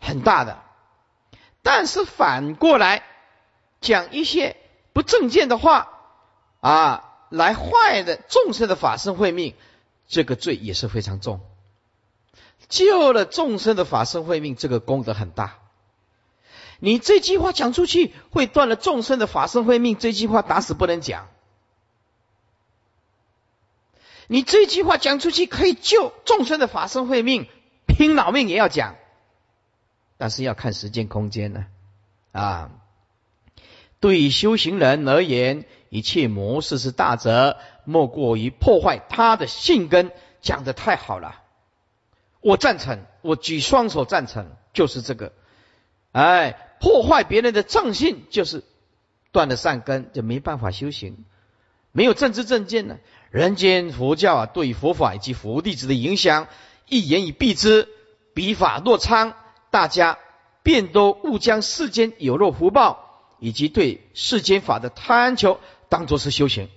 [0.00, 0.62] 很大的，
[1.62, 3.02] 但是反过来
[3.80, 4.54] 讲一些
[4.92, 5.97] 不正见的话
[6.60, 9.54] 啊，来坏的众生的法身慧命，
[10.06, 11.40] 这个罪也是非常重。
[12.68, 15.58] 救了众生的法身慧命，这个功德很大。
[16.80, 21.28] 你这句话讲出去，会断了众生的法身慧命，这句话打死不能讲。
[24.26, 27.48] 你这句话讲出去，可以救众生的法身慧命，
[27.86, 28.96] 拼老命也要讲。
[30.18, 31.66] 但是要看时间空间呢，
[32.32, 32.70] 啊，
[34.00, 40.12] 对于修行人而言，一切模式是大则，莫过于破坏他的性根。
[40.40, 41.42] 讲的太好了，
[42.40, 45.32] 我赞成，我举双手赞成，就是这个。
[46.12, 48.62] 哎，破坏别人的正性，就是
[49.32, 51.24] 断了善根，就没办法修行，
[51.90, 52.98] 没有正知正见呢。
[53.30, 56.46] 人间佛教啊，对佛法以及佛弟子的影响，
[56.88, 57.88] 一言以蔽之，
[58.32, 59.34] 笔法若昌。
[59.70, 60.18] 大家
[60.62, 66.68] 便都误将世间有若福报，以及对世间法的贪求，当作是修行，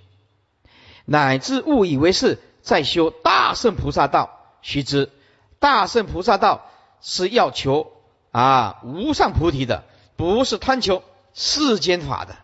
[1.04, 4.38] 乃至误以为是在修大圣菩萨道。
[4.62, 5.10] 须知，
[5.58, 6.70] 大圣菩萨道
[7.00, 7.92] 是要求
[8.30, 9.84] 啊无上菩提的，
[10.16, 11.02] 不是贪求
[11.34, 12.36] 世间法的。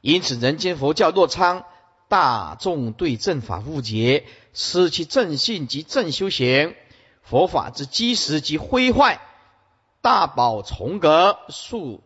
[0.00, 1.64] 因此，人间佛教若昌，
[2.08, 6.74] 大众对正法误解，失其正信及正修行，
[7.22, 9.20] 佛法之基石及毁坏，
[10.00, 12.02] 大宝重阁速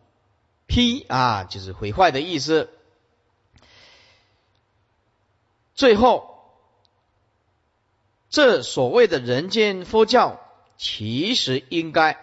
[0.67, 2.69] 批啊，就是毁坏的意思。
[5.77, 6.33] 最后。
[8.29, 10.41] 这所谓的人间佛教，
[10.75, 12.19] 其实应该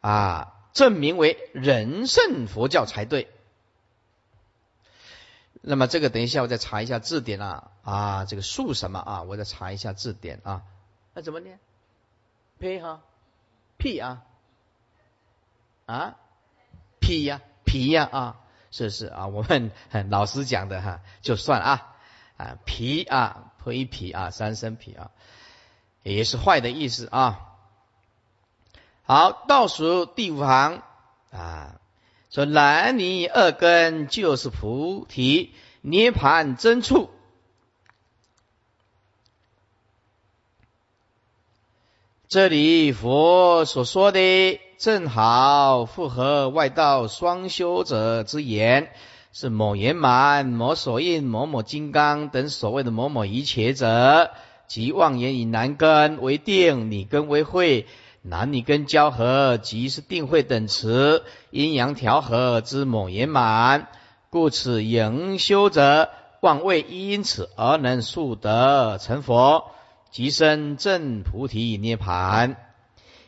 [0.00, 3.30] 啊证明为人圣佛教才对。
[5.60, 10.62] 那么这个等一下我再查一下字典啊啊这个树什么啊我再查一下字典啊。
[11.12, 11.60] 那怎么念？
[12.58, 13.02] 呸哈？
[13.76, 14.22] 屁啊？
[15.84, 16.16] 啊？
[16.98, 17.42] 屁呀？
[17.66, 18.08] 皮呀？
[18.10, 18.40] 啊？
[18.70, 19.70] 是是啊我们
[20.08, 21.91] 老师讲的哈就算啊。
[22.42, 25.10] 啊皮啊破一皮啊三生皮啊。
[26.02, 27.48] 也是坏的意思啊。
[29.04, 30.82] 好，倒数第五行
[31.30, 31.80] 啊，
[32.30, 37.10] 说男女二根就是菩提涅盘真处。
[42.28, 48.92] 这里佛所说的正好符合外道双修者之言，
[49.34, 54.30] 是某圆满、某所印、某某金刚等所谓的某某一切者。
[54.66, 57.86] 即妄言以男根为定，女根为会，
[58.20, 63.88] 男女根交合，即是定会等词，阴阳调和之某圆满，
[64.28, 69.70] 故此营修者，妄为因此而能速得成佛，
[70.10, 72.56] 即生正菩提涅盘。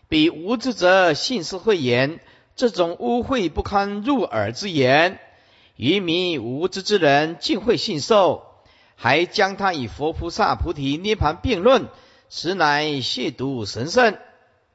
[0.08, 2.20] 彼无知者信是慧言，
[2.56, 5.18] 这种污秽不堪入耳之言，
[5.76, 8.50] 愚迷无知之人竟会信受。
[8.96, 11.88] 还将他与佛菩萨菩提涅盘并论，
[12.30, 14.16] 实乃亵渎神圣，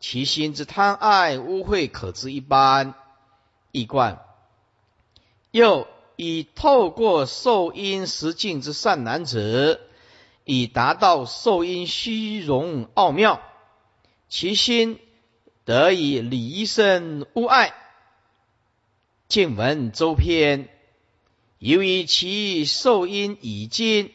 [0.01, 2.95] 其心之贪爱污秽可知一斑。
[3.71, 4.19] 一观
[5.51, 9.79] 又以透过受因实境之善男子，
[10.43, 13.41] 以达到受因虚荣奥妙，
[14.27, 14.99] 其心
[15.63, 17.73] 得以离身污碍。
[19.29, 20.67] 见闻周篇。
[21.59, 24.13] 由于其受因已尽，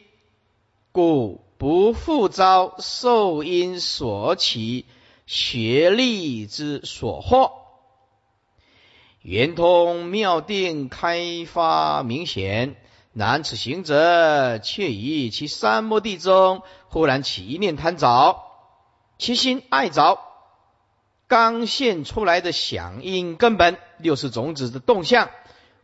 [0.91, 4.85] 故不复遭受因所起
[5.27, 7.51] 学历之所惑。
[9.21, 12.75] 圆通妙定开发明显，
[13.13, 18.41] 然此行者却于其三摩地中，忽然起一念贪着，
[19.19, 20.19] 其心爱着，
[21.27, 25.29] 刚现出来的响应根本，六是种子的动向。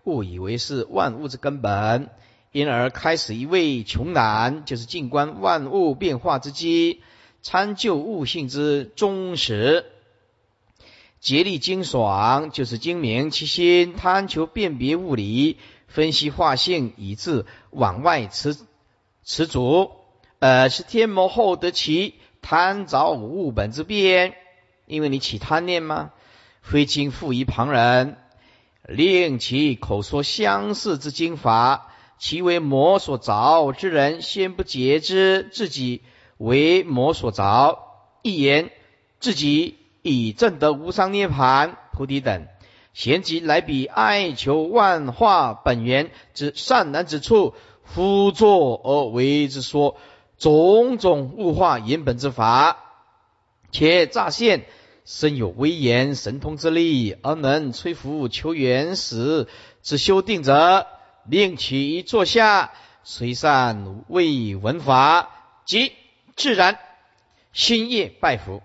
[0.04, 2.10] 误以为是万物之根本，
[2.52, 7.02] 因而开始一味穷难，就是静观万物变化之机，
[7.42, 9.86] 参究物性之忠实，
[11.20, 18.58] 竭力精爽，就是精明其心，贪求辨别物理，分析化性，以致往外持
[19.24, 19.92] 持足，
[20.40, 24.34] 呃，是天魔后得其贪着物本之变，
[24.88, 26.12] 因为你起贪念吗？
[26.62, 28.18] 非经附于旁人。
[28.88, 36.02] 令其口说相似之经法，其为魔所着之人，先不解之，自己
[36.38, 37.80] 为魔所着，
[38.24, 38.72] 一言
[39.20, 42.48] 自己以正得无上涅盘、菩提等，
[42.94, 49.96] 贤集来比爱求万化本源之善男之处，夫作而为之说
[50.38, 52.78] 种种物化原本之法，
[53.72, 54.65] 且乍现。
[55.06, 59.48] 身有威严神通之力，而能摧伏求原始
[59.82, 60.88] 之修定者，
[61.26, 62.72] 令其坐下，
[63.04, 65.30] 随善未闻法，
[65.66, 65.92] 即
[66.36, 66.80] 自然
[67.52, 68.62] 心业拜佛。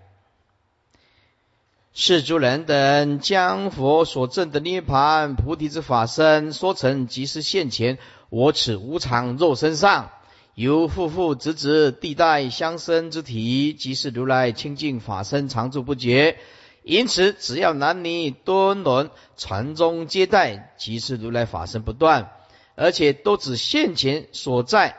[1.93, 7.97] 世诸人等将佛所证的涅盘菩提之法身说成，即是现前
[8.29, 10.11] 我此无常肉身上。
[10.57, 16.39] 由父父子子地代相生之体，即是如来清净法身常住不绝。
[16.81, 22.31] 因此，只要男女多伦传宗接代，即是如来法身不断，
[22.73, 24.97] 而且都指现前所在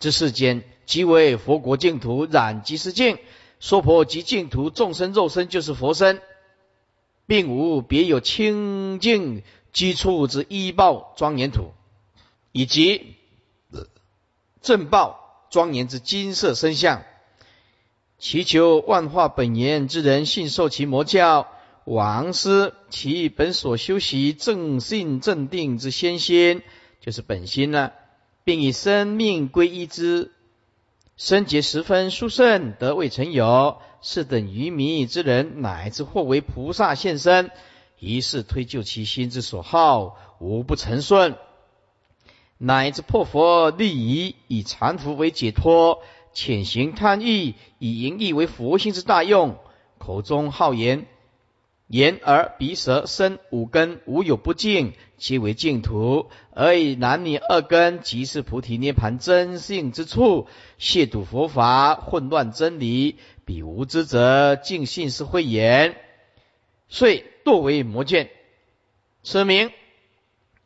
[0.00, 3.18] 之世间，即为佛国净土，染即是净，
[3.60, 6.20] 娑婆即净土，众生肉身就是佛身，
[7.28, 11.74] 并无别有清净基础之依报庄严土，
[12.50, 13.14] 以及。
[14.66, 17.04] 正报庄严之金色身相，
[18.18, 21.46] 祈求万化本源之人信受其魔教，
[21.84, 26.62] 王师其本所修习正信正定之先心，
[27.00, 27.92] 就是本心呢，
[28.42, 30.32] 并以生命归依之，
[31.16, 33.78] 身结十分殊胜，得未曾有。
[34.02, 37.52] 是等愚迷之人，乃至或为菩萨现身，
[38.00, 41.34] 一是推就其心之所好，无不成顺；
[42.58, 46.02] 乃至破佛利益，以禅服为解脱，
[46.32, 49.58] 潜行贪欲，以淫意为佛性之大用。
[49.98, 51.06] 口中好言，
[51.86, 56.30] 言而鼻舌身五根无有不净，皆为净土。
[56.52, 60.46] 而以男女二根，即是菩提涅盘真性之处，
[60.78, 63.16] 亵渎佛法，混乱真理。
[63.44, 65.96] 彼无知者，尽信是慧言，
[66.88, 68.30] 遂堕为魔见。
[69.22, 69.70] 此名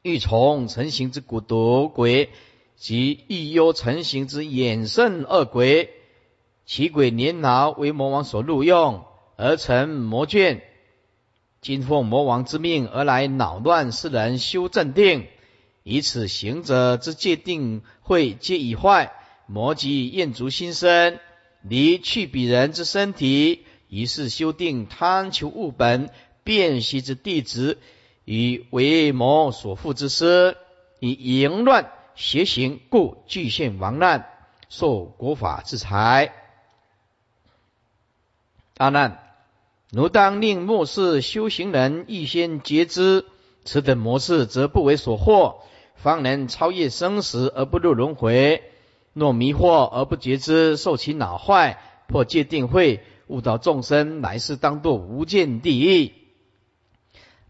[0.02, 2.30] 欲从成形之蛊毒鬼，
[2.76, 5.90] 及欲忧成形之衍圣恶鬼。
[6.64, 9.04] 其鬼年老，为魔王所录用，
[9.36, 10.60] 而成魔眷。
[11.60, 15.26] 今奉魔王之命而来，扰乱世人修正定，
[15.82, 19.12] 以此行者之界定会皆已坏，
[19.46, 21.18] 魔即厌足心生。
[21.62, 26.08] 离去彼人之身体，于是修定贪求物本，
[26.42, 27.76] 辨析之弟子，
[28.30, 30.56] 与为魔所附之师，
[31.00, 34.24] 以淫乱邪行，故具现亡难，
[34.68, 36.32] 受国法之财。
[38.76, 39.18] 阿难，
[39.90, 43.26] 奴当令末世修行人预先觉知，
[43.64, 45.56] 此等模式，则不为所惑，
[45.96, 48.62] 方能超越生死而不入轮回。
[49.12, 56.12] 若迷惑而不觉知，受其恼坏，破戒定慧，误导众生，乃是当堕无间地狱。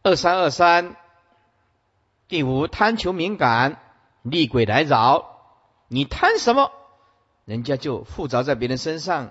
[0.02, 0.96] 二三二三，
[2.26, 3.78] 第五贪求敏感，
[4.22, 5.38] 厉鬼来扰。
[5.88, 6.72] 你贪什么，
[7.44, 9.30] 人家就附着在别人身上，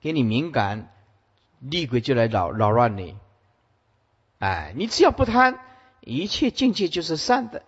[0.00, 0.90] 给你敏感，
[1.58, 3.18] 厉鬼就来扰扰乱你。
[4.38, 5.60] 哎，你只要不贪，
[6.00, 7.62] 一切境界就是善的。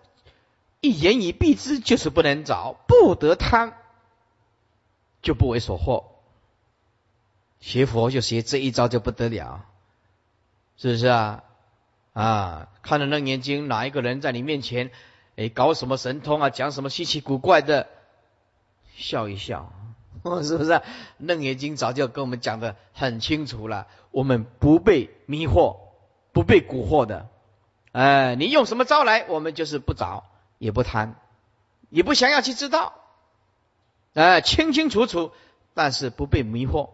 [0.81, 3.77] 一言以蔽之，就是不能找，不得贪。
[5.21, 6.05] 就不为所惑，
[7.59, 9.65] 学佛就学这一招就不得了，
[10.77, 11.43] 是不是啊？
[12.13, 14.91] 啊，看了楞严经，哪一个人在你面前，
[15.35, 17.87] 哎，搞什么神通啊，讲什么稀奇古怪的，
[18.95, 19.71] 笑一笑，
[20.43, 20.81] 是不是？
[21.17, 25.77] 楞严经早就跟我们讲的很清楚了，我们不被迷惑，
[26.33, 27.27] 不被蛊惑的，
[27.91, 30.25] 哎，你用什么招来，我们就是不找，
[30.57, 31.15] 也不贪，
[31.89, 32.93] 也不想要去知道。
[34.15, 35.31] 哎，清清楚楚，
[35.75, 36.89] 但是不被迷惑。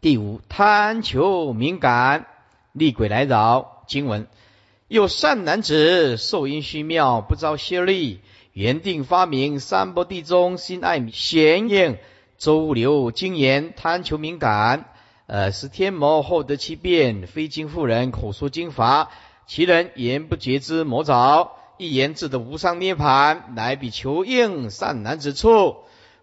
[0.00, 2.26] 第五，贪求敏感，
[2.72, 3.84] 厉鬼来扰。
[3.86, 4.26] 经文：
[4.88, 8.20] 有善男子，受因虚妙，不遭邪力，
[8.52, 11.98] 原定发明三波地中，心爱显应，
[12.38, 14.86] 周流精言，贪求敏感。
[15.26, 19.10] 呃，是天魔后得其变，非经妇人口说经法，
[19.46, 21.52] 其人言不觉之魔爪。
[21.78, 25.76] 一言自得无上涅盘，乃比求应善男子处。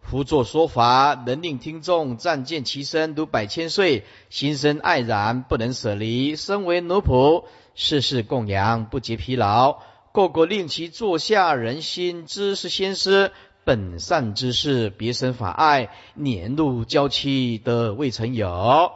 [0.10, 6.36] 夫作说法，能令听众暂见其身如百千岁，心生爱然，不能舍离。
[6.36, 7.44] 身为奴仆，
[7.76, 9.78] 世事供养，不觉疲劳。
[10.12, 13.32] 个个令其坐下，人心知是先师
[13.64, 18.92] 本善之事，别生法爱，年入娇妻得未曾有。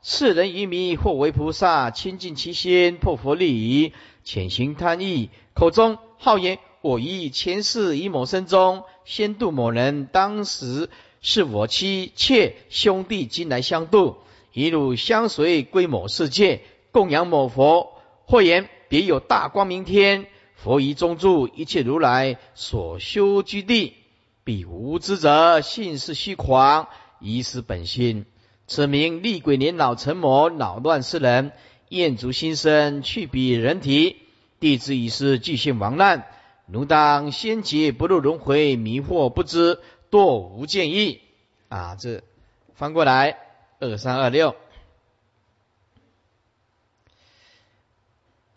[0.00, 3.92] 世人愚迷，或为菩萨，亲近其心，破佛利益，
[4.22, 5.28] 潜行贪欲。
[5.52, 10.88] 口中好言，我忆前世以某身中先度某人，当时
[11.20, 14.16] 是我妻妾兄弟，今来相度，
[14.52, 17.92] 一路相随归某世界，供养某佛。
[18.26, 23.94] 或言别有大光明天，佛于中住一切如来所修居地，
[24.44, 26.88] 彼无知者信是虚狂，
[27.20, 28.24] 遗失本心。
[28.66, 31.52] 此名厉鬼年老成魔，扰乱世人，
[31.90, 34.16] 厌足心生，去彼人体。
[34.58, 36.26] 弟子已是继性亡难，
[36.66, 41.20] 奴当先劫不入轮回，迷惑不知，堕无间意。
[41.68, 42.22] 啊，这
[42.74, 43.38] 翻过来
[43.80, 44.56] 二三二六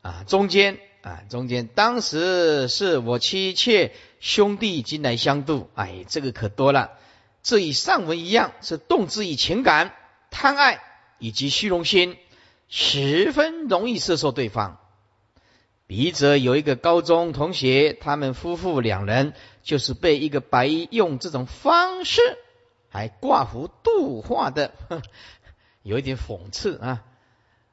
[0.01, 6.97] 啊，中间啊，中间当时是我妻妾兄弟今来相度，哎，这个可多了。
[7.43, 9.93] 这与上文一样，是动之以情感、
[10.32, 10.82] 贪爱
[11.18, 12.18] 以及虚荣心，
[12.70, 14.80] 十分容易射受对方。
[15.88, 19.33] 笔者有一个高中同学，他们夫妇两人
[19.63, 22.21] 就是被一个白衣用这种方式
[22.89, 24.73] 还挂符度化的，
[25.83, 27.03] 有一点讽刺啊！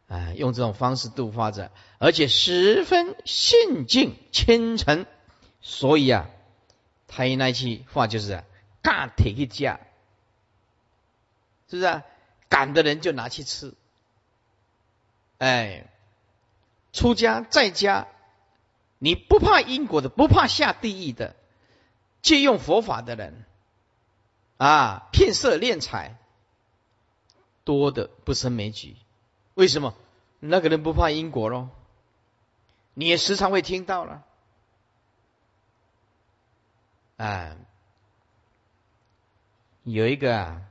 [0.06, 5.06] 啊，用这种方式度化着，而且十分信敬虔诚，
[5.60, 6.30] 所以啊，
[7.08, 8.44] 他那句话就是
[8.80, 9.80] “干铁一家”，
[11.68, 11.86] 是不是？
[11.86, 12.04] 啊？
[12.48, 13.74] 赶的人就拿去吃。
[15.38, 15.90] 哎，
[16.95, 18.07] 出家在家，
[18.99, 21.34] 你不怕因果的，不怕下地狱的，
[22.22, 23.45] 借用佛法的人，
[24.57, 26.16] 啊，骗色敛财，
[27.64, 28.97] 多的不胜枚举。
[29.55, 29.92] 为什么？
[30.38, 31.68] 那个人不怕因果喽？
[32.95, 34.22] 你也时常会听到了，
[37.16, 37.57] 啊，
[39.82, 40.62] 有一个啊，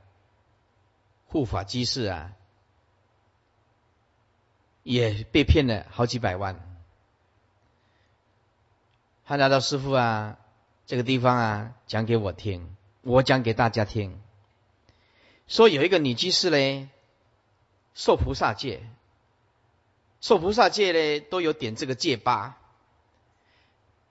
[1.26, 2.32] 护法居士啊。
[4.84, 6.60] 也被骗了好几百万。
[9.26, 10.36] 他拿到师傅啊，
[10.86, 14.20] 这个地方啊，讲给我听，我讲给大家听。
[15.48, 16.88] 说有一个女居士嘞，
[17.94, 18.82] 受菩萨戒，
[20.20, 22.58] 受菩萨戒嘞，都有点这个戒疤。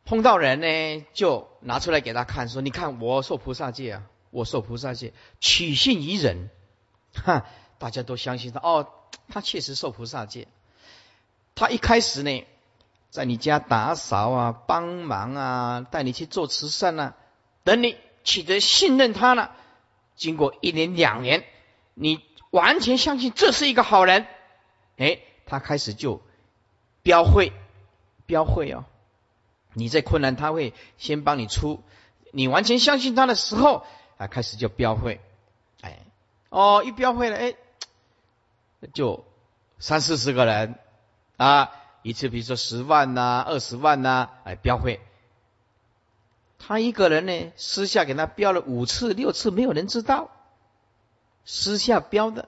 [0.06, 6.50] 碰到人呢，就拿出来给他看，说：“你看我受菩萨戒啊，我受菩萨戒，取信于人。”
[7.14, 7.46] 哈，
[7.78, 8.60] 大家都相信他。
[8.60, 8.92] 哦，
[9.30, 10.48] 他确实受菩萨戒。
[11.56, 12.46] 他一开始呢，
[13.10, 17.16] 在你家打扫啊，帮忙啊，带你去做慈善啊，
[17.64, 19.56] 等你取得信任他了，
[20.16, 21.46] 经过一年两年，
[21.94, 24.26] 你完全相信这是一个好人，
[24.98, 26.22] 哎，他开始就
[27.04, 27.54] 标会，
[28.26, 28.86] 标会哦，
[29.74, 31.84] 你在困难他会先帮你出，
[32.32, 33.86] 你完全相信他的时候
[34.18, 35.22] 啊，开始就标会，
[35.82, 36.00] 哎，
[36.50, 37.54] 哦，一标会了，哎，
[38.92, 39.24] 就
[39.78, 40.80] 三四十个人。
[41.44, 41.72] 啊，
[42.04, 45.02] 一次比如说十万呐、二十万呐，哎，标会。
[46.58, 50.30] 他一个人呢，私下给他标了五次、六次，没有人知道。
[51.44, 52.48] 私下标的，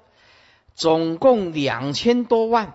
[0.76, 2.74] 总共两千多万。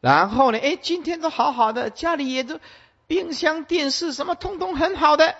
[0.00, 2.60] 然后呢，哎，今天都好好的，家里也都
[3.08, 5.34] 冰箱、电视什么通通很好的。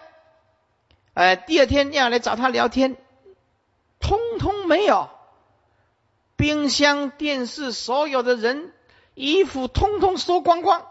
[1.15, 2.97] 哎，第二天要来找他聊天，
[4.01, 5.11] 通通没有。
[6.39, 8.73] 冰箱、电视，所有的人
[9.15, 10.87] 衣服通通收光光，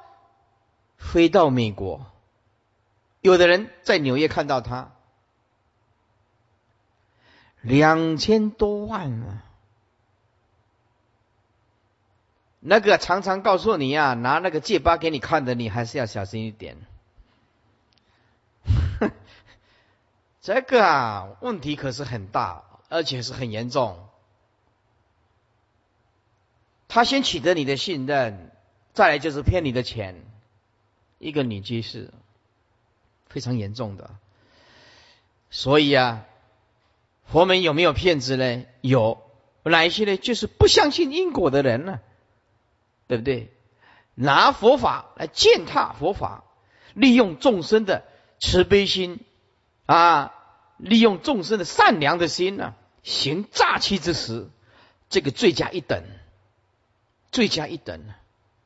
[0.97, 2.05] 飞到美国。
[3.21, 4.91] 有的人在纽约看到他，
[7.61, 9.43] 两千多万啊！
[12.59, 16.75] 那个常常告诉你啊，拿那个戒疤给你看的，你还是要小心一点。
[20.41, 24.06] 这个啊，问题可是很大，而且是很严重。
[26.97, 28.49] 他先取得你的信任，
[28.91, 30.15] 再来就是骗你的钱。
[31.19, 32.11] 一个女居士，
[33.27, 34.15] 非常严重的。
[35.51, 36.25] 所以啊，
[37.23, 38.65] 佛门有没有骗子呢？
[38.81, 39.21] 有，
[39.61, 40.17] 哪一些呢？
[40.17, 41.99] 就是不相信因果的人呢，
[43.05, 43.51] 对不对？
[44.15, 46.45] 拿佛法来践踏佛法，
[46.95, 48.05] 利用众生的
[48.39, 49.19] 慈悲心
[49.85, 50.33] 啊，
[50.77, 52.73] 利用众生的善良的心呢，
[53.03, 54.49] 行诈欺之实，
[55.09, 56.01] 这个罪加一等。
[57.38, 58.03] 罪加一等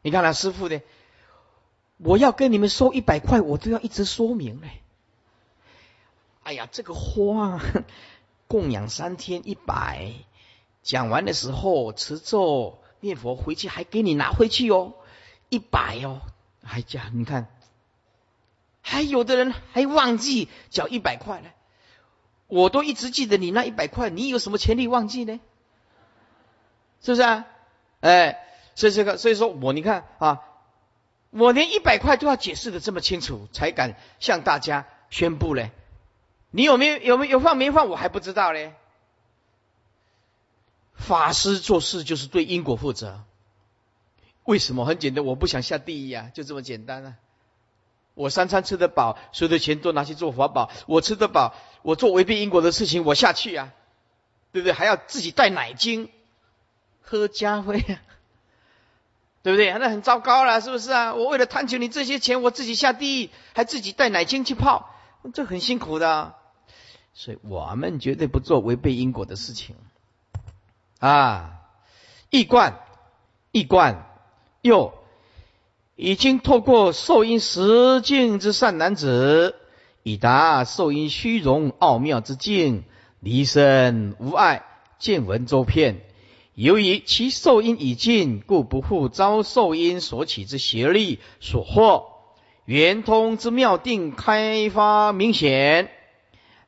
[0.02, 0.82] 你看他师傅呢？
[1.98, 4.82] 我要跟你们收一百块，我都要一直说明嘞。
[6.44, 7.62] 哎呀，这个花
[8.48, 10.14] 供养三天一百，
[10.84, 14.94] 讲完的时候持咒念佛回去还给你拿回去哦，
[15.50, 16.22] 一百哦，
[16.64, 17.48] 还讲你看，
[18.82, 21.50] 还有的人还忘记缴一百块呢。
[22.48, 25.42] 我都一直记得你那一百块，你有什么权利忘记呢？
[27.02, 27.48] 是不是啊？
[28.00, 28.48] 哎。
[28.76, 30.42] 所以这个，所以说我你看啊，
[31.30, 35.72] 我连一百块都要解释的这么清楚，才敢向大家宣布嘞。
[36.52, 38.74] 你有没有有没有放没放，我还不知道嘞。
[40.96, 43.24] 法师做事就是对因果负责。
[44.44, 44.86] 为什么？
[44.86, 47.16] 很简单，我不想下地狱啊，就这么简单啊。
[48.14, 50.70] 我三餐吃得饱，所有的钱都拿去做法宝。
[50.86, 53.72] 我吃得饱，我做违背因果的事情，我下去啊，
[54.52, 54.74] 对不对？
[54.74, 56.10] 还要自己带奶精
[57.02, 57.98] 喝咖啡。
[59.44, 59.72] 对不对？
[59.74, 61.14] 那很糟糕了，是不是啊？
[61.16, 64.90] 我为了贪求你这些钱，我自己下地狱，还自己带奶精去泡，
[65.34, 66.36] 这很辛苦的。
[67.14, 69.76] 所以我们绝对不做违背因果的事情
[71.00, 71.60] 啊！
[72.30, 72.80] 易观，
[73.52, 74.08] 易观，
[74.62, 74.94] 又
[75.96, 79.56] 已经透过受因实境之善男子，
[80.04, 82.86] 以达受因虚荣奥妙之境，
[83.20, 84.64] 离身无碍，
[85.00, 86.06] 见闻周遍。
[86.62, 92.04] 由于其受因已尽，故不复遭受因所起之邪力所惑，
[92.66, 95.90] 圆通之妙定开发明显。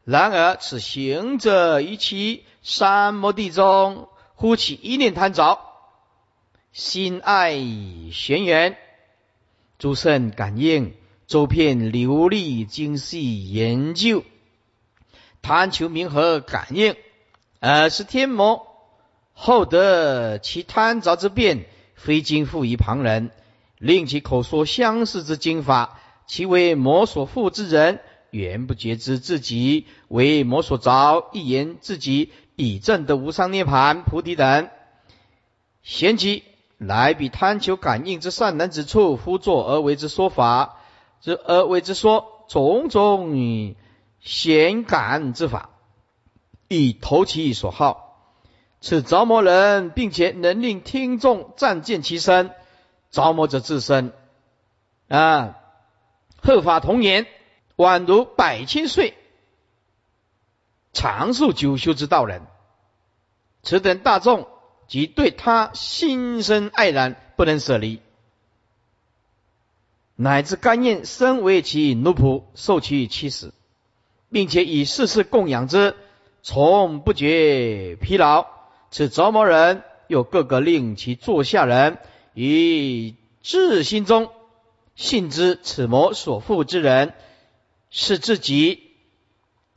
[0.04, 5.60] 然而此行者于其三摩地中，忽起一念贪着，
[6.72, 7.54] 心爱
[8.12, 8.76] 玄元，
[9.78, 10.96] 诸圣感应，
[11.28, 14.24] 周遍流利精细研究，
[15.44, 16.96] 贪求名和感应，
[17.60, 18.73] 而是天魔。
[19.34, 21.66] 后得其贪着之变，
[21.96, 23.32] 非经复于旁人，
[23.78, 34.70] 令其口说相似之经法，其为魔所附之人，原不觉知自己为魔所着，一言自己以证得无上涅盘、菩提等。
[35.82, 36.44] 贤妻
[36.78, 40.78] 来比贪求感应之善男之处，夫作而为之说法，
[41.22, 43.76] 之而为之说种种
[44.22, 45.72] 显感之法，
[46.70, 48.03] 以投其所好。
[48.84, 52.52] 此着魔人，并且能令听众暂见其身，
[53.12, 54.12] 着魔者自身
[55.08, 55.58] 啊，
[56.42, 57.26] 鹤发童颜，
[57.78, 59.14] 宛如百千岁，
[60.92, 62.42] 长寿久修之道人。
[63.64, 64.48] 此等大众。
[64.86, 68.02] 即对他心生爱然，不能舍离，
[70.16, 73.54] 乃至甘愿身为其奴仆，受其妻死，
[74.30, 75.96] 并且以世事供养之，
[76.44, 78.46] 从不觉疲劳。
[78.94, 81.98] 此着魔人又个个令其座下人
[82.36, 84.30] 以至心中
[84.96, 87.16] 信之，此魔所附之人
[87.90, 88.92] 是自己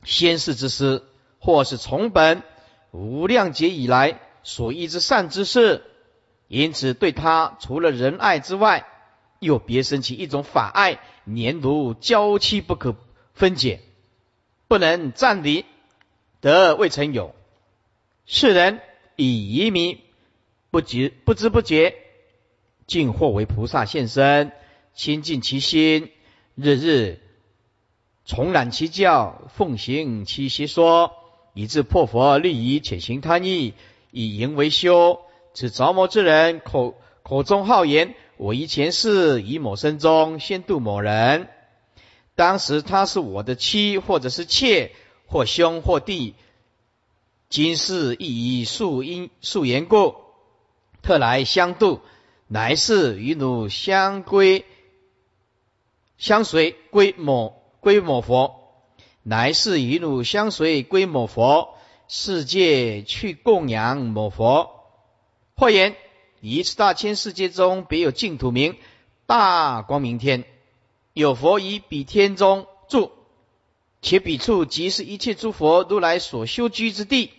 [0.03, 1.01] 先世之师，
[1.39, 2.43] 或是从本
[2.91, 4.19] 无量劫以来。
[4.43, 5.83] 所依之善之事，
[6.47, 8.85] 因此对他除了仁爱之外，
[9.39, 12.95] 又别生起一种法爱，黏如娇妻不可
[13.33, 13.81] 分解，
[14.67, 15.65] 不能暂离，
[16.39, 17.33] 得未曾有。
[18.27, 18.79] 世人
[19.17, 19.99] 以疑迷
[20.71, 21.95] 不觉不知不觉，
[22.85, 24.53] 竟或为菩萨现身，
[24.93, 26.11] 亲近其心，
[26.55, 27.19] 日日
[28.25, 31.11] 重染其教，奉行其邪说，
[31.53, 33.73] 以致破佛利益，且行贪欲。
[34.11, 35.19] 以淫为修，
[35.53, 41.49] 此着魔之人口口中好言：“我以前世以某身中先度某人，
[42.35, 44.91] 当时他是我的妻，或者是妾，
[45.25, 46.35] 或兄或弟。
[47.49, 50.15] 今世亦以素因素言故，
[51.01, 52.01] 特来相度。
[52.47, 54.65] 来世与汝相归，
[56.17, 58.55] 相随归某归某佛。
[59.23, 61.73] 来世与汝相随归某佛。”
[62.09, 64.85] 世界去供养某佛，
[65.57, 65.97] 或言
[66.39, 68.77] 一次大千世界中别有净土名
[69.25, 70.45] 大光明天，
[71.11, 73.11] 有佛以彼天中住，
[74.01, 77.29] 且彼处即是一切诸佛如来所修居之地。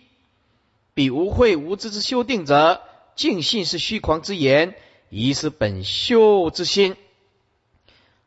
[0.99, 2.81] 彼无慧无知之修定者，
[3.15, 4.75] 尽信是虚狂之言，
[5.09, 6.97] 疑是本修之心。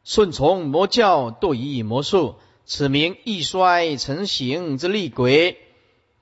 [0.05, 5.59] 顺从魔教，堕以魔术，此名易衰成形之厉鬼。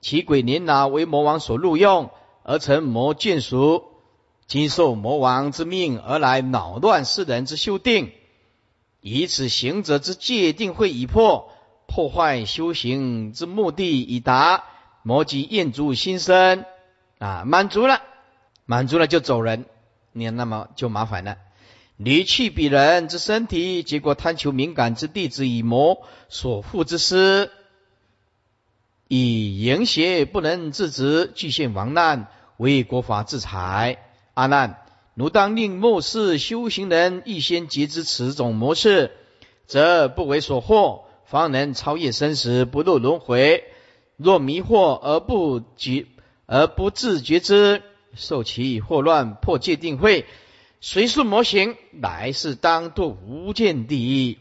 [0.01, 2.09] 其鬼年老为魔王所录用，
[2.43, 3.85] 而成魔眷属，
[4.45, 8.11] 今受魔王之命而来扰乱世人之修定，
[8.99, 11.49] 以此行者之界定会已破，
[11.87, 14.65] 破坏修行之目的已达，
[15.03, 16.65] 魔即厌足心生
[17.19, 18.01] 啊，满足了，
[18.65, 19.65] 满足了就走人，
[20.11, 21.37] 你那么就麻烦了，
[21.97, 27.51] 离去彼人之身体，结果贪求敏感之地之以魔所负之师。
[29.07, 32.27] 以淫邪不能制止，具现亡难，
[32.57, 33.97] 为国法制裁。
[34.33, 34.85] 阿难，
[35.15, 39.11] 奴当令末世修行人预先觉知此种模式，
[39.67, 43.65] 则不为所惑，方能超越生死，不入轮回。
[44.21, 46.07] 若迷惑而不觉
[46.45, 50.25] 而不自觉之，受其惑乱，破戒定慧，
[50.79, 54.37] 随顺魔行，来世当堕无间地狱。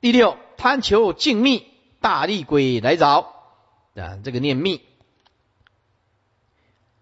[0.00, 1.64] 第六，贪求静谧。
[2.00, 3.32] 大力鬼来找
[3.94, 4.18] 啊！
[4.24, 4.80] 这个念密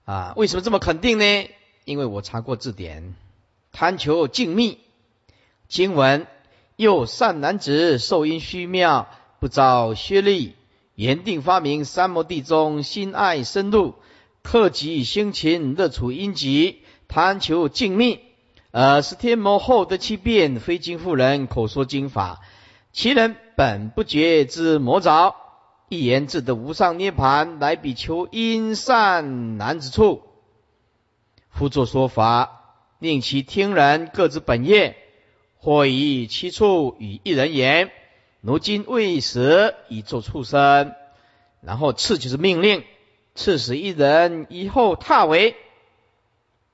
[0.04, 1.48] 啊，为什么这么肯定呢？
[1.86, 3.14] 因为我查过字典，
[3.72, 4.76] 贪求静谧
[5.68, 6.26] 经文，
[6.76, 9.08] 又善男子受因虚妙，
[9.38, 10.54] 不遭削利，
[11.00, 13.94] 原定发明三摩地中心爱深入，
[14.42, 18.18] 克己辛勤乐处阴极，贪求静谧，
[18.70, 22.42] 呃是天魔后得其变，非经妇人口说经法。
[22.92, 25.36] 其人本不觉之魔着，
[25.88, 30.20] 一言自得无上涅盘，来比求因善男子处。
[31.48, 34.98] 夫作说法，令其听人各自本业，
[35.56, 37.90] 或以其处与一人言。
[38.40, 40.94] 如今未死，以作畜生。
[41.60, 42.84] 然后赐就是命令，
[43.34, 45.56] 赐死一人，以后踏为，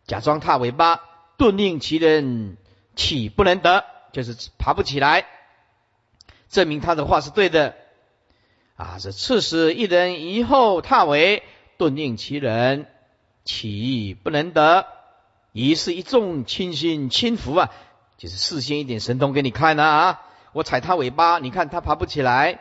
[0.06, 1.00] 假装踏尾巴，
[1.36, 2.56] 顿令其人
[2.94, 5.26] 起不能得，就是爬不起来。
[6.48, 7.74] 证明他的话是对的
[8.76, 8.98] 啊！
[9.00, 11.42] 这刺死一人以后，踏为
[11.78, 12.86] 顿令其人
[13.44, 14.86] 起不能得，
[15.50, 17.72] 疑是一众亲心轻浮啊！
[18.18, 20.22] 就是事先一点神通给你看了啊！
[20.56, 22.60] 我踩他尾巴，你看他爬不起来，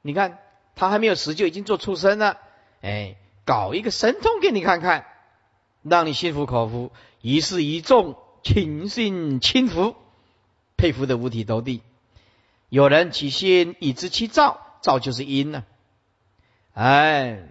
[0.00, 0.38] 你看
[0.74, 2.38] 他还没有死就已经做畜生了，
[2.80, 5.04] 哎，搞一个神通给你看看，
[5.82, 9.96] 让你心服口服，一示一众倾心倾服，
[10.78, 11.82] 佩服的五体投地。
[12.70, 15.62] 有人起心以知其造，造就是因呢。
[16.72, 17.42] 哎，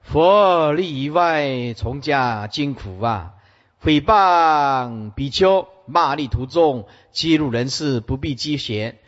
[0.00, 3.34] 佛力以外，从家艰苦啊！
[3.82, 8.98] 诽谤比丘，骂力徒众，揭露人事，不必积嫌，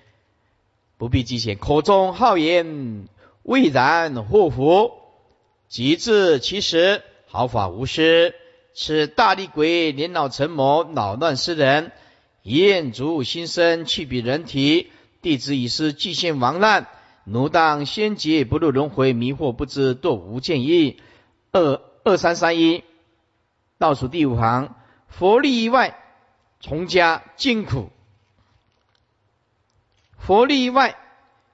[0.96, 3.08] 不必积嫌，口中好言。
[3.42, 4.92] 未然祸福，
[5.66, 8.34] 极致其实毫发无失。
[8.74, 11.90] 此大力鬼年老成魔，恼乱世人，
[12.42, 14.90] 厌足心生，去彼人体。
[15.22, 16.86] 弟子已是既现亡难，
[17.24, 20.98] 奴当先劫不入轮回，迷惑不知，堕无见意。
[21.50, 22.84] 二二三三一，
[23.80, 24.74] 倒数第五行，
[25.08, 25.98] 佛力以外，
[26.60, 27.88] 从家艰苦。
[30.18, 30.96] 佛力以外。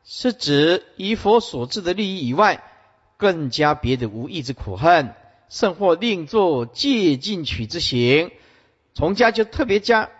[0.08, 2.62] 是指以佛所致的利益以外，
[3.16, 5.14] 更加别的无益之苦恨，
[5.48, 8.30] 甚或另作借进取之行。
[8.94, 10.10] 从家就特别加，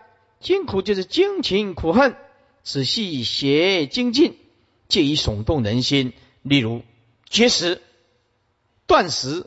[0.41, 2.17] 艰苦就是精勤苦恨，
[2.63, 4.37] 仔细写精进，
[4.89, 6.11] 借以耸动人心。
[6.41, 6.83] 例如
[7.29, 7.81] 绝食、
[8.87, 9.45] 断食、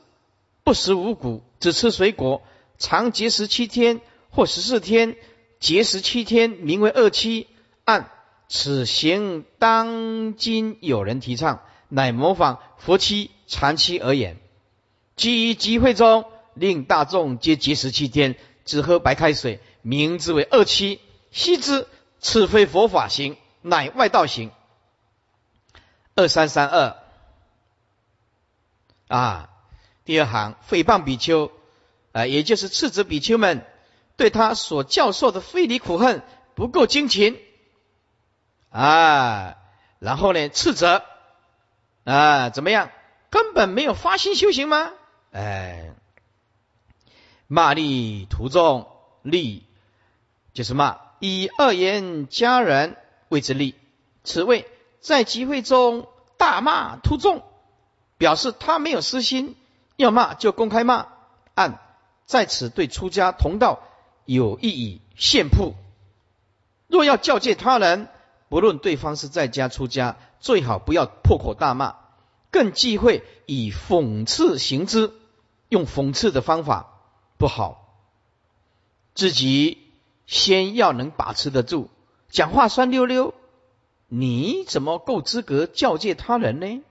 [0.65, 2.41] 不食五谷，只吃水果，
[2.81, 4.01] 常节食七天
[4.31, 5.17] 或十四天，
[5.61, 7.47] 节食七天名为二七，
[7.85, 8.11] 按。
[8.49, 14.39] 此行当今有人提倡，乃模仿佛七、长期而言。
[15.15, 16.25] 基于集会中，
[16.55, 21.01] 令大众皆节食七天，只喝白开水，名之为二七。
[21.31, 21.87] 悉知
[22.19, 24.51] 此非佛法行，乃外道行。
[26.17, 26.97] 二三三二
[29.07, 29.49] 啊，
[30.05, 31.53] 第二行诽谤比丘
[32.13, 33.65] 啊，也就是斥责比丘们
[34.17, 36.23] 对他所教授的非礼苦恨
[36.55, 37.41] 不够精勤。
[38.71, 39.57] 啊，
[39.99, 40.49] 然后呢？
[40.49, 41.03] 斥责
[42.05, 42.91] 啊，怎么样？
[43.31, 44.93] 根本没有发心修行吗？
[45.33, 45.93] 哎，
[47.47, 48.89] 骂力徒众，
[49.23, 49.67] 力
[50.53, 52.97] 就是骂，以恶言家人
[53.29, 53.75] 谓之力。
[54.25, 54.69] 此谓
[55.01, 57.43] 在集会中大骂徒众，
[58.19, 59.57] 表示他没有私心，
[59.97, 61.07] 要骂就公开骂，
[61.55, 61.79] 按
[62.31, 63.81] 在此对出家同道
[64.25, 65.75] 有意以献铺。
[66.87, 68.07] 若要教诫他人。
[68.49, 71.95] 不论对方是在家出家，最好不要破口大骂，
[72.51, 75.13] 更忌讳以讽刺行之，
[75.69, 77.01] 用讽刺的方法
[77.39, 78.03] 不好。
[79.15, 79.79] 自己
[80.27, 81.91] 先要能把持得住，
[82.29, 83.35] 讲话酸溜溜，
[84.09, 86.83] 你怎么够资格教诫他人呢？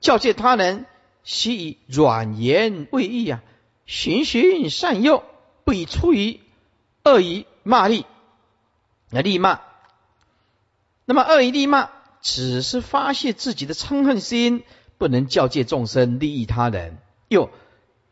[0.00, 0.86] 教诫他人，
[1.22, 3.44] 须以软言为义呀，
[3.90, 5.24] 循循善诱，
[5.64, 6.38] 不以出于
[7.02, 8.06] 恶意骂力，
[9.10, 9.62] 来立骂。
[11.06, 11.90] 那么恶意利骂，
[12.22, 14.62] 只是发泄自己的嗔恨心，
[14.96, 16.98] 不能教诫众生，利益他人。
[17.26, 17.50] 又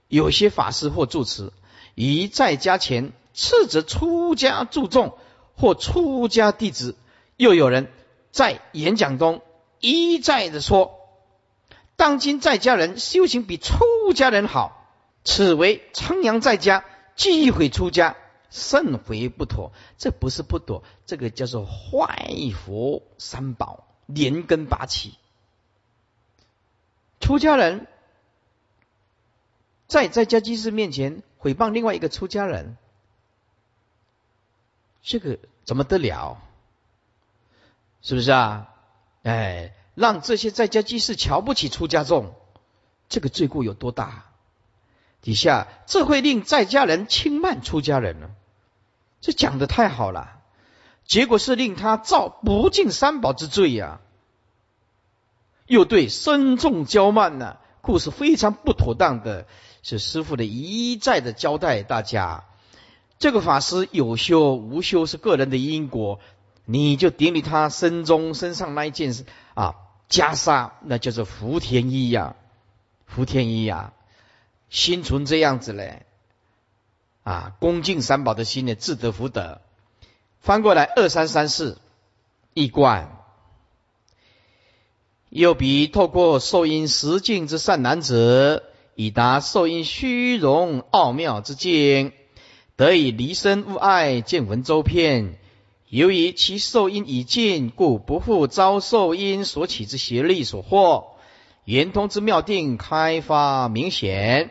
[0.09, 1.53] 有些法师或住持，
[1.95, 5.17] 于在家前斥责出家注重
[5.55, 6.97] 或出家弟子；
[7.37, 7.89] 又有人
[8.33, 9.43] 在演讲中
[9.79, 10.99] 一再的说，
[11.95, 14.78] 当今在家人修行比出家人好，
[15.29, 18.17] 此为昌阳在家，忌讳出家。
[18.51, 25.19] 甚回不妥，这不是不妥，这个叫做坏佛三宝连根拔起。
[27.21, 27.87] 出家人
[29.87, 32.79] 在在家居士面前诽谤另外一个出家人，
[35.03, 36.41] 这个怎么得了？
[38.01, 38.75] 是不是啊？
[39.25, 42.33] 哎，让这些在家居士瞧不起出家众，
[43.11, 44.28] 这个罪过有多大？
[45.23, 48.31] 底下这会令在家人轻慢出家人呢？
[49.21, 50.41] 这讲的太好了，
[51.05, 54.01] 结果是令他造不敬三宝之罪呀，
[55.67, 59.47] 又对身重骄慢呢，故事非常不妥当的。
[59.81, 62.45] 是师傅的一再的交代大家，
[63.19, 66.19] 这个法师有修无修是个人的因果，
[66.65, 69.77] 你就顶礼他身中身上那一件事啊
[70.11, 72.35] 袈裟，那叫做福田衣呀，
[73.07, 73.93] 福田衣呀，
[74.71, 76.03] 心存这样子嘞。
[77.23, 79.61] 啊，恭敬三宝的心呢，自得福德。
[80.41, 81.79] 翻过来，二三三四，
[82.55, 83.15] 一观。
[85.29, 88.63] 又比透过受因实境之善男子，
[88.95, 92.13] 以达受因虚荣奥妙之境，
[92.77, 95.39] 得以离身物爱，见闻周遍。
[95.91, 101.09] 由于其受因已尽，故不复遭受因所起之邪力所惑，
[101.65, 104.51] 圆通之妙定开发明显。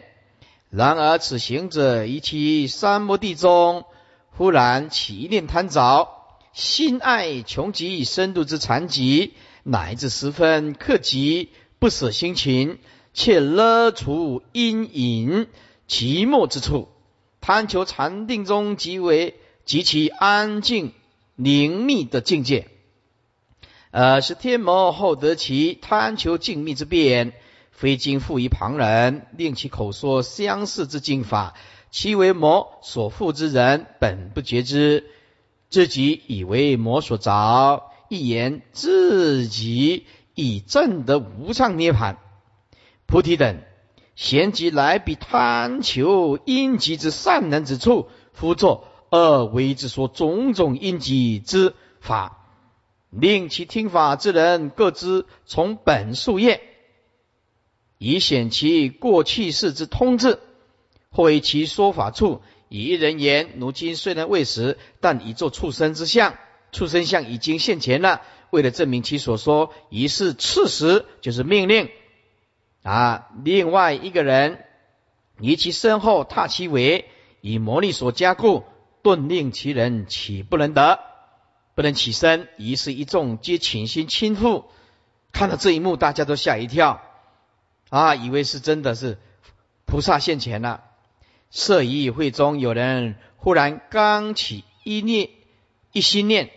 [0.70, 3.86] 然而，此行者于其三摩地中，
[4.32, 6.10] 忽然起念贪着，
[6.52, 11.50] 心爱穷极深度之残疾，乃至十分克己，
[11.80, 12.80] 不舍心情，
[13.14, 15.48] 且勒除阴影
[15.88, 16.90] 寂寞之处，
[17.40, 20.92] 贪求禅定中极为极其安静
[21.36, 22.68] 宁谧的境界。
[23.92, 27.34] 呃，是天魔后得其贪求静谧之变，
[27.78, 31.54] 非经复于旁人，令其口说相似之经法，
[31.92, 35.06] 其为魔所附之人本不觉知，
[35.70, 42.18] 自己以为魔所着，一言自己以证得无上涅盘。
[43.06, 43.60] 菩提等
[44.16, 52.40] 贤集来彼贪求阴极之善能之处，夫作二为之说种种阴极之法。
[53.12, 56.67] 令其听法之人各知从本数业，
[57.98, 60.40] 以显其过去世之通志；
[61.10, 66.36] 或为其说法处，以一人言：如今虽然未死，但已作畜生之相，
[66.72, 68.22] 畜生相已经现前了。
[68.50, 71.90] 为了证明其所说于是赐时，就是命令
[72.84, 73.30] 啊。
[73.44, 74.64] 另外一个人
[75.40, 77.06] 以其身后踏其尾，
[77.42, 78.64] 以魔力所加固，
[79.02, 81.00] 顿令其人岂不能得？
[81.76, 84.64] 不能起身，于是一众皆倾心倾覆。
[85.32, 87.02] 看到这一幕，大家都吓一跳，
[87.90, 89.18] 啊，以为是真的是
[89.86, 90.84] 菩萨现前了。
[91.50, 95.30] 色疑会中有人忽然刚起一念
[95.92, 96.50] 一心念，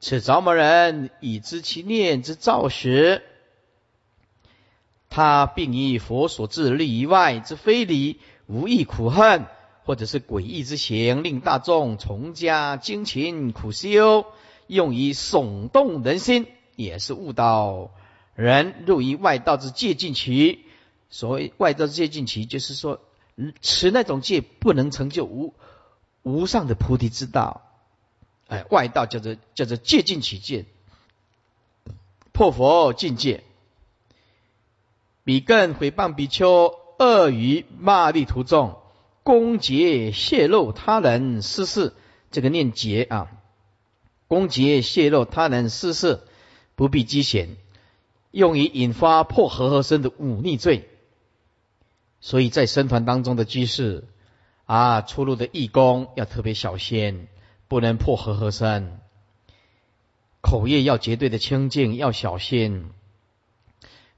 [0.00, 3.22] 此着魔人已知其念之造时，
[5.10, 9.46] 他并以佛所制利以外之非礼，无益苦恨。
[9.86, 14.24] 或者是诡异之行，令大众从家精勤苦修，
[14.66, 17.90] 用以耸动人心，也是误导
[18.34, 20.64] 人入于外道之戒禁期。
[21.10, 23.00] 所谓外道之戒禁期，就是说
[23.60, 25.54] 持那种戒不能成就无
[26.22, 27.62] 无上的菩提之道。
[28.48, 30.64] 哎，外道叫做叫做戒禁起戒，
[32.32, 33.44] 破佛境界。
[35.22, 38.78] 比更诽谤比丘，恶于骂力徒众。
[39.22, 41.94] 攻劫泄露他人私事，
[42.30, 43.30] 这个念劫啊，
[44.28, 46.20] 攻劫泄露他人私事，
[46.74, 47.56] 不必积嫌，
[48.34, 50.88] 用于引发破和合身的忤逆罪。
[52.20, 54.04] 所以在僧团当中的居士
[54.66, 57.28] 啊，出入的义工要特别小心，
[57.68, 58.98] 不能破和合身。
[60.40, 62.90] 口业要绝对的清净，要小心。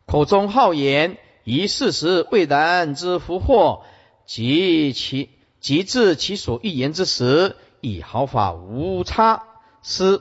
[0.06, 3.84] 口中好言，以事实未然之福祸。
[4.24, 9.44] 及其及至其所欲言之时，以毫发无差
[9.82, 10.20] 失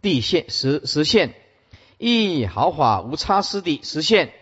[0.00, 1.34] 地现实实现，
[1.98, 4.32] 亦毫发无差失地实现。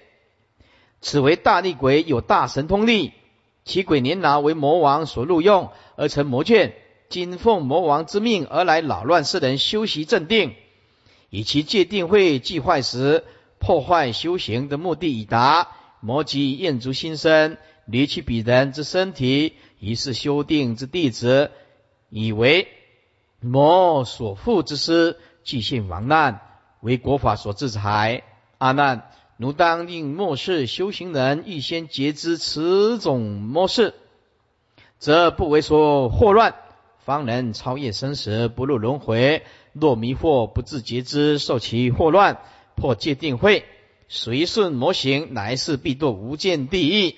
[1.01, 3.13] 此为大力鬼有大神通力，
[3.65, 6.73] 其鬼年老为魔王所录用，而成魔眷，
[7.09, 10.55] 今奉魔王之命而来扰乱世人修习正定，
[11.31, 13.25] 以其戒定慧既坏时，
[13.59, 15.69] 破坏修行的目的已达，
[16.01, 17.57] 魔即厌足心生。
[17.89, 21.53] 离去彼人之身体，以是修定之弟子，
[22.11, 22.67] 以为
[23.39, 26.41] 魔所负之师，即现亡难，
[26.81, 28.23] 为国法所制裁。
[28.59, 33.95] 阿难，奴当令末世修行人预先觉知此种模式，
[34.99, 36.55] 则不为所惑乱，
[37.05, 39.45] 方能超越生死，不入轮回。
[39.73, 42.41] 若迷惑不自觉知，受其惑乱，
[42.77, 43.65] 破戒定慧，
[44.09, 47.17] 随顺魔行，来世必堕无间地狱。